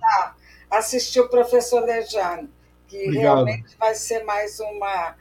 assistir 0.71 1.19
o 1.19 1.29
professor 1.29 1.83
Lejane, 1.83 2.49
que 2.87 3.03
Obrigado. 3.03 3.45
realmente 3.45 3.77
vai 3.77 3.93
ser 3.93 4.23
mais 4.23 4.59
uma 4.59 5.15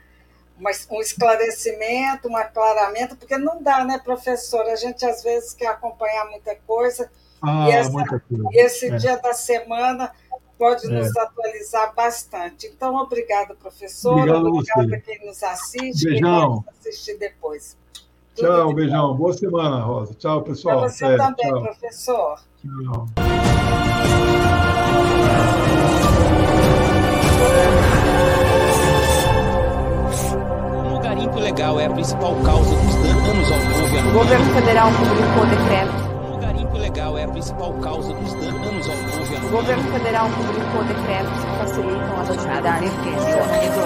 um 0.90 1.00
esclarecimento, 1.00 2.28
um 2.28 2.36
aclaramento, 2.36 3.16
porque 3.16 3.38
não 3.38 3.62
dá, 3.62 3.84
né, 3.84 3.96
professor? 3.96 4.62
A 4.62 4.74
gente 4.74 5.06
às 5.06 5.22
vezes 5.22 5.54
quer 5.54 5.68
acompanhar 5.68 6.24
muita 6.30 6.56
coisa. 6.66 7.08
Ah, 7.40 7.68
e, 7.68 7.72
essa, 7.72 7.90
muita 7.90 8.18
coisa. 8.18 8.48
esse 8.52 8.86
é. 8.88 8.96
dia 8.96 9.16
da 9.18 9.32
semana 9.32 10.12
pode 10.58 10.86
é. 10.86 10.90
nos 10.90 11.16
atualizar 11.16 11.94
bastante. 11.94 12.66
Então, 12.66 12.96
obrigado, 12.96 13.54
professor. 13.56 14.18
Obrigado, 14.18 14.46
obrigado 14.48 14.94
a 14.94 14.98
quem 14.98 15.26
nos 15.26 15.42
assiste. 15.42 16.04
Beijão. 16.04 16.62
Quem 16.62 16.90
assistir 16.90 17.16
depois. 17.18 17.76
Tudo 18.34 18.48
tchau, 18.48 18.74
beijão. 18.74 19.08
Bom. 19.12 19.16
Boa 19.16 19.32
semana, 19.32 19.80
Rosa. 19.80 20.14
Tchau, 20.14 20.42
pessoal. 20.42 20.80
Para 20.80 20.88
você 20.88 20.98
Sério, 20.98 21.18
também, 21.18 21.50
tchau. 21.50 21.62
professor. 21.62 22.40
Tchau. 22.60 23.08
garimpo 31.28 31.38
ilegal 31.38 31.80
é 31.80 31.86
a 31.86 31.90
principal 31.90 32.34
causa 32.44 32.74
dos 32.74 32.94
danos 32.94 33.52
ao 33.52 33.58
povo 33.58 34.08
O 34.08 34.12
governo 34.12 34.54
federal 34.54 34.88
publicou 34.92 35.46
decreto. 35.46 36.34
O 36.34 36.38
garimpo 36.38 36.76
ilegal 36.76 37.18
é 37.18 37.24
a 37.24 37.28
principal 37.28 37.72
causa 37.74 38.12
dos 38.14 38.34
danos 38.34 38.77
O 39.48 39.50
governo 39.50 39.90
federal 39.90 40.28
publicou 40.28 40.84
decretos 40.84 41.32
que 41.42 41.58
facilitam 41.58 42.20
as 42.20 42.28
atividades 42.28 42.92